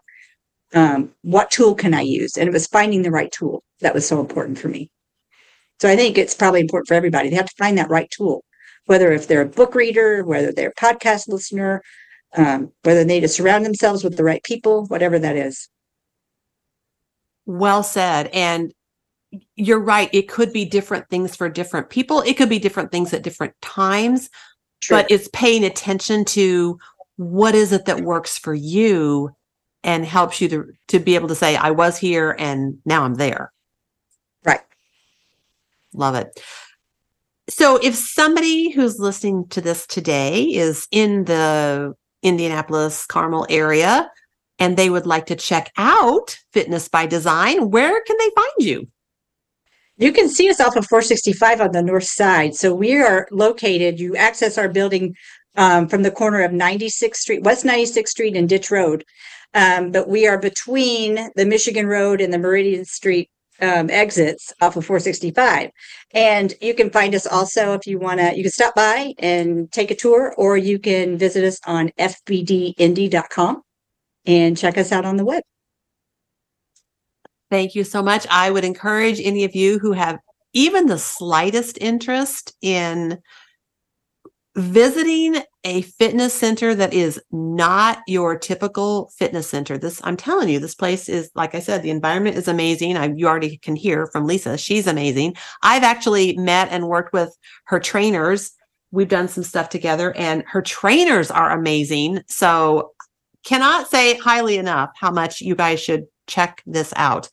Um, 0.75 1.11
what 1.23 1.51
tool 1.51 1.75
can 1.75 1.95
I 1.95 2.01
use? 2.01 2.37
And 2.37 2.49
it 2.49 2.53
was 2.53 2.67
finding 2.67 3.03
the 3.03 3.11
right 3.11 3.31
tool 3.31 3.63
that 3.81 3.95
was 3.95 4.07
so 4.07 4.21
important 4.21 4.59
for 4.59 4.69
me. 4.69 4.91
So 5.81 5.89
I 5.89 5.97
think 5.97 6.17
it's 6.17 6.35
probably 6.35 6.61
important 6.61 6.89
for 6.89 6.95
everybody. 6.95 7.29
They 7.29 7.37
have 7.37 7.51
to 7.51 7.57
find 7.59 7.77
that 7.77 7.91
right 7.91 8.11
tool, 8.11 8.45
whether 8.87 9.13
if 9.13 9.27
they're 9.27 9.43
a 9.43 9.47
book 9.47 9.75
reader, 9.75 10.25
whether 10.25 10.53
they're 10.53 10.71
a 10.71 10.75
podcast 10.75 11.29
listener, 11.29 11.83
um, 12.37 12.73
whether 12.85 13.05
they 13.05 13.15
need 13.15 13.21
to 13.21 13.29
surround 13.29 13.67
themselves 13.67 14.05
with 14.05 14.17
the 14.17 14.25
right 14.25 14.43
people, 14.43 14.87
whatever 14.87 15.19
that 15.19 15.37
is. 15.37 15.69
Well 17.45 17.83
said. 17.83 18.29
And 18.29 18.73
you're 19.57 19.81
right. 19.81 20.09
It 20.13 20.29
could 20.29 20.53
be 20.53 20.65
different 20.65 21.09
things 21.09 21.35
for 21.35 21.49
different 21.49 21.91
people. 21.91 22.21
It 22.21 22.37
could 22.37 22.49
be 22.49 22.59
different 22.59 22.93
things 22.93 23.13
at 23.13 23.23
different 23.23 23.55
times, 23.61 24.31
True. 24.81 24.99
but 24.99 25.11
it's 25.11 25.29
paying 25.33 25.65
attention 25.65 26.25
to 26.27 26.79
what 27.17 27.55
is 27.55 27.73
it 27.73 27.87
that 27.87 28.01
works 28.01 28.39
for 28.39 28.55
you 28.55 29.31
and 29.85 30.05
helps 30.05 30.40
you 30.40 30.49
to, 30.49 30.73
to 30.88 30.99
be 30.99 31.14
able 31.14 31.29
to 31.29 31.35
say, 31.35 31.57
I 31.57 31.71
was 31.71 31.99
here 31.99 32.37
and 32.38 32.79
now 32.85 33.05
I'm 33.05 33.14
there. 33.14 33.53
Right. 34.45 34.61
Love 35.95 36.14
it. 36.14 36.40
So 37.49 37.77
if 37.83 37.95
somebody 37.95 38.71
who's 38.71 38.99
listening 38.99 39.49
to 39.49 39.61
this 39.61 39.87
today 39.87 40.45
is 40.45 40.87
in 40.90 41.25
the 41.25 41.95
Indianapolis 42.23 43.05
Carmel 43.07 43.47
area 43.51 44.11
and 44.59 44.77
they 44.77 44.90
would 44.90 45.07
like 45.07 45.27
to 45.27 45.37
check 45.37 45.73
out 45.77 46.38
Fitness 46.53 46.88
by 46.88 47.07
Design, 47.07 47.71
where 47.71 48.01
can 48.05 48.16
they 48.18 48.31
find 48.35 48.53
you? 48.59 48.88
You 49.99 50.12
can 50.12 50.29
see 50.29 50.49
us 50.49 50.61
off 50.61 50.77
of 50.77 50.87
465 50.87 51.61
on 51.61 51.73
the 51.73 51.83
north 51.83 52.05
side. 52.05 52.55
So 52.55 52.75
we 52.75 52.97
are 52.97 53.29
located, 53.31 54.01
you 54.01 54.16
access 54.16 54.57
our 54.57 54.68
building 54.68 55.14
um, 55.57 55.88
from 55.88 56.03
the 56.03 56.11
corner 56.11 56.42
of 56.42 56.53
96th 56.53 57.16
Street, 57.16 57.42
West 57.42 57.64
96th 57.64 58.09
Street 58.09 58.37
and 58.37 58.49
Ditch 58.49 58.71
Road. 58.71 59.05
Um, 59.55 59.91
but 59.91 60.09
we 60.09 60.27
are 60.27 60.38
between 60.38 61.31
the 61.37 61.45
Michigan 61.45 61.87
Road 61.87 62.21
and 62.21 62.33
the 62.33 62.38
Meridian 62.38 62.85
Street 62.85 63.31
um, 63.61 63.91
exits 63.91 64.53
off 64.61 64.77
of 64.77 64.85
465. 64.85 65.71
And 66.12 66.55
you 66.61 66.75
can 66.75 66.91
find 66.91 67.15
us 67.15 67.27
also 67.27 67.75
if 67.75 67.87
you 67.87 67.99
want 67.99 68.21
to, 68.21 68.37
you 68.37 68.43
can 68.43 68.53
stop 68.53 68.75
by 68.75 69.15
and 69.19 69.71
take 69.71 69.91
a 69.91 69.95
tour, 69.95 70.35
or 70.37 70.57
you 70.57 70.79
can 70.79 71.17
visit 71.17 71.45
us 71.45 71.61
on 71.67 71.91
fbdindy.com 71.99 73.62
and 74.27 74.57
check 74.57 74.79
us 74.79 74.93
out 74.93 75.05
on 75.05 75.17
the 75.17 75.25
web. 75.25 75.43
Thank 77.51 77.75
you 77.75 77.85
so 77.85 78.03
much. 78.03 78.27
I 78.31 78.51
would 78.51 78.65
encourage 78.65 79.21
any 79.21 79.45
of 79.45 79.55
you 79.55 79.79
who 79.79 79.93
have 79.93 80.19
even 80.55 80.87
the 80.87 80.99
slightest 80.99 81.79
interest 81.81 82.55
in 82.62 83.19
visiting 84.55 85.37
a 85.65 85.83
fitness 85.83 86.35
center 86.35 86.75
that 86.75 86.93
is 86.93 87.21
not 87.31 88.01
your 88.07 88.38
typical 88.38 89.11
fitness 89.17 89.49
center. 89.49 89.79
This, 89.79 90.01
I'm 90.05 90.17
telling 90.17 90.49
you, 90.49 90.59
this 90.59 90.75
place 90.75 91.09
is, 91.09 91.31
like 91.35 91.55
I 91.55 91.61
said, 91.61 91.83
the 91.83 91.91
environment 91.91 92.37
is 92.37 92.49
amazing. 92.49 92.97
I, 92.97 93.12
you 93.15 93.27
already 93.27 93.57
can 93.59 93.77
hear 93.77 94.07
from 94.07 94.27
Lisa. 94.27 94.59
She's 94.59 94.87
amazing. 94.87 95.37
I've 95.62 95.85
actually 95.85 96.37
met 96.37 96.69
and 96.71 96.88
worked 96.88 97.12
with 97.12 97.35
her 97.65 97.81
trainers. 97.81 98.53
We've 98.91 99.09
done 99.09 99.29
some 99.29 99.45
stuff 99.45 99.71
together 99.71 100.15
and 100.17 100.45
her 100.47 100.61
trainers 100.61 101.31
are 101.31 101.51
amazing. 101.51 102.23
So 102.29 102.93
cannot 103.45 103.88
say 103.88 104.19
highly 104.19 104.59
enough 104.59 104.91
how 104.97 105.11
much 105.11 105.41
you 105.41 105.55
guys 105.55 105.81
should 105.81 106.05
check 106.27 106.62
this 106.67 106.93
out. 106.97 107.29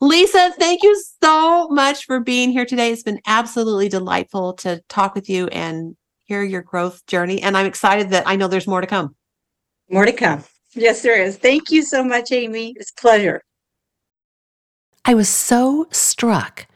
Lisa, 0.00 0.52
thank 0.58 0.82
you 0.82 1.00
so 1.22 1.68
much 1.68 2.04
for 2.04 2.20
being 2.20 2.50
here 2.50 2.66
today. 2.66 2.92
It's 2.92 3.02
been 3.02 3.20
absolutely 3.26 3.88
delightful 3.88 4.54
to 4.54 4.82
talk 4.88 5.14
with 5.14 5.30
you 5.30 5.46
and 5.48 5.96
hear 6.24 6.42
your 6.42 6.62
growth 6.62 7.06
journey. 7.06 7.42
And 7.42 7.56
I'm 7.56 7.66
excited 7.66 8.10
that 8.10 8.26
I 8.26 8.36
know 8.36 8.48
there's 8.48 8.66
more 8.66 8.80
to 8.80 8.86
come. 8.86 9.14
More 9.88 10.06
to 10.06 10.12
come. 10.12 10.44
Yes, 10.74 11.02
there 11.02 11.20
is. 11.20 11.36
Thank 11.36 11.70
you 11.70 11.82
so 11.82 12.02
much, 12.02 12.32
Amy. 12.32 12.74
It's 12.76 12.90
a 12.90 13.00
pleasure. 13.00 13.42
I 15.04 15.14
was 15.14 15.28
so 15.28 15.86
struck 15.90 16.66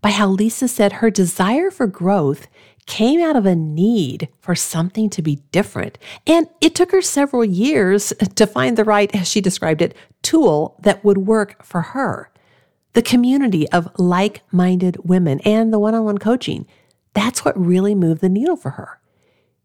by 0.00 0.10
how 0.10 0.28
Lisa 0.28 0.68
said 0.68 0.94
her 0.94 1.10
desire 1.10 1.70
for 1.70 1.86
growth 1.86 2.46
came 2.86 3.20
out 3.20 3.36
of 3.36 3.46
a 3.46 3.54
need 3.54 4.28
for 4.40 4.54
something 4.54 5.10
to 5.10 5.22
be 5.22 5.36
different. 5.52 5.98
And 6.26 6.48
it 6.60 6.74
took 6.74 6.90
her 6.92 7.02
several 7.02 7.44
years 7.44 8.12
to 8.34 8.46
find 8.46 8.76
the 8.76 8.84
right, 8.84 9.14
as 9.14 9.28
she 9.28 9.40
described 9.40 9.82
it, 9.82 9.94
tool 10.22 10.76
that 10.80 11.04
would 11.04 11.18
work 11.18 11.62
for 11.64 11.82
her. 11.82 12.30
The 12.94 13.02
community 13.02 13.68
of 13.70 13.88
like 13.98 14.42
minded 14.50 14.96
women 15.04 15.40
and 15.40 15.72
the 15.72 15.78
one 15.78 15.94
on 15.94 16.04
one 16.04 16.18
coaching, 16.18 16.66
that's 17.18 17.44
what 17.44 17.58
really 17.58 17.96
moved 17.96 18.20
the 18.20 18.28
needle 18.28 18.56
for 18.56 18.70
her. 18.70 19.00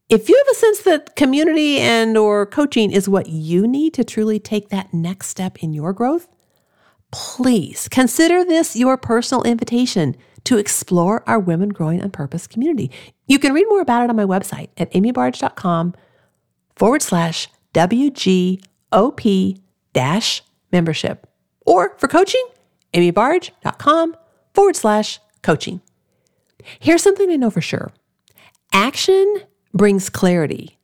If 0.10 0.28
you 0.28 0.36
have 0.36 0.52
a 0.52 0.60
sense 0.60 0.80
that 0.82 1.16
community 1.16 1.78
and 1.78 2.18
or 2.18 2.46
coaching 2.46 2.92
is 2.92 3.08
what 3.08 3.30
you 3.30 3.68
need 3.68 3.94
to 3.94 4.04
truly 4.04 4.40
take 4.40 4.70
that 4.70 4.94
next 4.94 5.28
step 5.28 5.64
in 5.64 5.74
your 5.74 5.94
growth, 5.94 6.28
please 7.12 7.88
consider 7.88 8.44
this 8.44 8.76
your 8.76 8.98
personal 8.98 9.44
invitation 9.44 10.16
to 10.46 10.58
explore 10.58 11.24
our 11.30 11.40
Women 11.40 11.70
Growing 11.70 12.02
on 12.02 12.10
Purpose 12.12 12.48
community. 12.48 12.92
You 13.28 13.40
can 13.40 13.54
read 13.54 13.68
more 13.70 13.82
about 13.82 14.04
it 14.04 14.10
on 14.10 14.16
my 14.16 14.26
website 14.26 14.70
at 14.78 14.92
amybarg.com 14.92 15.94
forward 16.76 17.02
slash 17.02 17.48
WGOP 17.74 19.60
dash 19.94 20.42
membership. 20.72 21.28
Or 21.66 21.96
for 21.98 22.08
coaching, 22.08 22.46
amybarg.com 22.94 24.16
forward 24.54 24.76
slash 24.76 25.20
coaching. 25.44 25.82
Here's 26.80 27.02
something 27.02 27.30
I 27.30 27.36
know 27.36 27.50
for 27.50 27.62
sure 27.62 27.92
action 28.74 29.42
brings 29.74 30.10
clarity. 30.10 30.78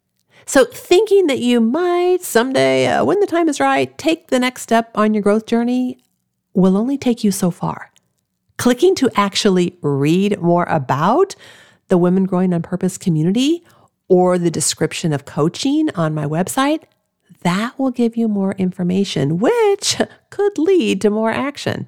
So, 0.45 0.65
thinking 0.65 1.27
that 1.27 1.39
you 1.39 1.61
might 1.61 2.21
someday, 2.21 2.87
uh, 2.87 3.05
when 3.05 3.19
the 3.19 3.27
time 3.27 3.49
is 3.49 3.59
right, 3.59 3.95
take 3.99 4.27
the 4.29 4.39
next 4.39 4.63
step 4.63 4.89
on 4.95 5.13
your 5.13 5.21
growth 5.21 5.45
journey 5.45 5.99
will 6.53 6.75
only 6.75 6.97
take 6.97 7.23
you 7.23 7.31
so 7.31 7.51
far. 7.51 7.91
Clicking 8.57 8.95
to 8.95 9.09
actually 9.15 9.77
read 9.81 10.41
more 10.41 10.65
about 10.65 11.35
the 11.87 11.97
Women 11.97 12.25
Growing 12.25 12.53
on 12.53 12.61
Purpose 12.61 12.97
community 12.97 13.63
or 14.07 14.37
the 14.37 14.49
description 14.49 15.13
of 15.13 15.25
coaching 15.25 15.89
on 15.95 16.15
my 16.15 16.25
website, 16.25 16.83
that 17.41 17.77
will 17.77 17.91
give 17.91 18.17
you 18.17 18.27
more 18.27 18.53
information, 18.53 19.37
which 19.37 20.01
could 20.29 20.57
lead 20.57 20.99
to 21.01 21.09
more 21.09 21.31
action. 21.31 21.87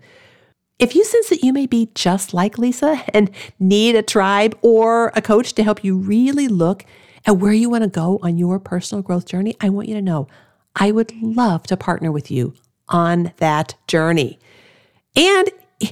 If 0.81 0.95
you 0.95 1.03
sense 1.03 1.29
that 1.29 1.43
you 1.43 1.53
may 1.53 1.67
be 1.67 1.91
just 1.93 2.33
like 2.33 2.57
Lisa 2.57 3.03
and 3.13 3.29
need 3.59 3.93
a 3.93 4.01
tribe 4.01 4.57
or 4.63 5.11
a 5.15 5.21
coach 5.21 5.53
to 5.53 5.63
help 5.63 5.83
you 5.83 5.95
really 5.95 6.47
look 6.47 6.85
at 7.23 7.37
where 7.37 7.53
you 7.53 7.69
want 7.69 7.83
to 7.83 7.89
go 7.89 8.17
on 8.23 8.39
your 8.39 8.57
personal 8.57 9.03
growth 9.03 9.27
journey, 9.27 9.55
I 9.61 9.69
want 9.69 9.89
you 9.89 9.93
to 9.93 10.01
know 10.01 10.27
I 10.75 10.91
would 10.91 11.13
love 11.21 11.67
to 11.67 11.77
partner 11.77 12.11
with 12.11 12.31
you 12.31 12.55
on 12.89 13.31
that 13.37 13.75
journey. 13.85 14.39
And 15.15 15.51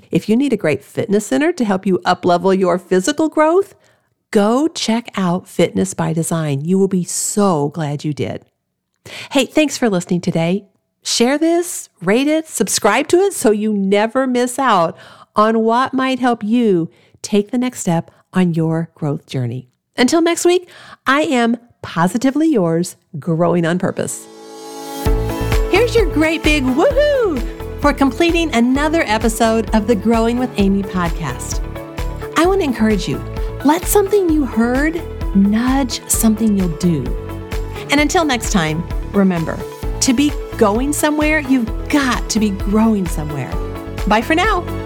if 0.10 0.28
you 0.28 0.36
need 0.36 0.54
a 0.54 0.58
great 0.58 0.84
fitness 0.84 1.28
center 1.28 1.54
to 1.54 1.64
help 1.64 1.86
you 1.86 2.00
uplevel 2.00 2.58
your 2.58 2.80
physical 2.80 3.30
growth, 3.30 3.76
go 4.32 4.68
check 4.68 5.12
out 5.16 5.48
Fitness 5.48 5.94
by 5.94 6.14
Design. 6.14 6.66
You 6.66 6.80
will 6.80 6.88
be 6.88 7.04
so 7.04 7.70
glad 7.70 8.04
you 8.04 8.12
did. 8.12 8.44
Hey, 9.30 9.46
thanks 9.46 9.78
for 9.78 9.88
listening 9.88 10.22
today. 10.22 10.66
Share 11.02 11.38
this, 11.38 11.90
rate 12.02 12.28
it, 12.28 12.48
subscribe 12.48 13.08
to 13.10 13.18
it 13.18 13.34
so 13.34 13.52
you 13.52 13.74
never 13.74 14.28
miss 14.28 14.60
out 14.60 14.98
on 15.36 15.60
what 15.64 15.94
might 15.94 16.20
help 16.20 16.44
you 16.44 16.90
take 17.22 17.52
the 17.52 17.58
next 17.58 17.80
step 17.80 18.12
on 18.34 18.54
your 18.54 18.90
growth 18.96 19.26
journey. 19.26 19.70
Until 19.98 20.22
next 20.22 20.46
week, 20.46 20.70
I 21.08 21.22
am 21.22 21.58
positively 21.82 22.48
yours, 22.48 22.96
growing 23.18 23.66
on 23.66 23.80
purpose. 23.80 24.28
Here's 25.72 25.96
your 25.96 26.12
great 26.14 26.44
big 26.44 26.64
woohoo 26.64 27.82
for 27.82 27.94
completing 27.94 28.54
another 28.54 29.04
episode 29.06 29.74
of 29.74 29.88
the 29.88 29.96
Growing 29.96 30.38
with 30.38 30.52
Amy 30.58 30.84
podcast. 30.84 31.66
I 32.38 32.46
want 32.46 32.62
to 32.62 32.66
encourage 32.66 33.08
you 33.08 33.18
let 33.66 33.84
something 33.86 34.30
you 34.30 34.46
heard 34.46 35.02
nudge 35.36 36.08
something 36.10 36.58
you'll 36.58 36.78
do. 36.78 37.04
And 37.92 38.00
until 38.00 38.26
next 38.26 38.52
time, 38.52 38.88
remember 39.12 39.58
to 40.02 40.14
be 40.14 40.32
going 40.60 40.92
somewhere, 40.92 41.40
you've 41.40 41.90
got 41.90 42.30
to 42.30 42.40
be 42.40 42.50
growing 42.50 43.08
somewhere. 43.08 43.50
Bye 44.08 44.22
for 44.22 44.36
now. 44.36 44.79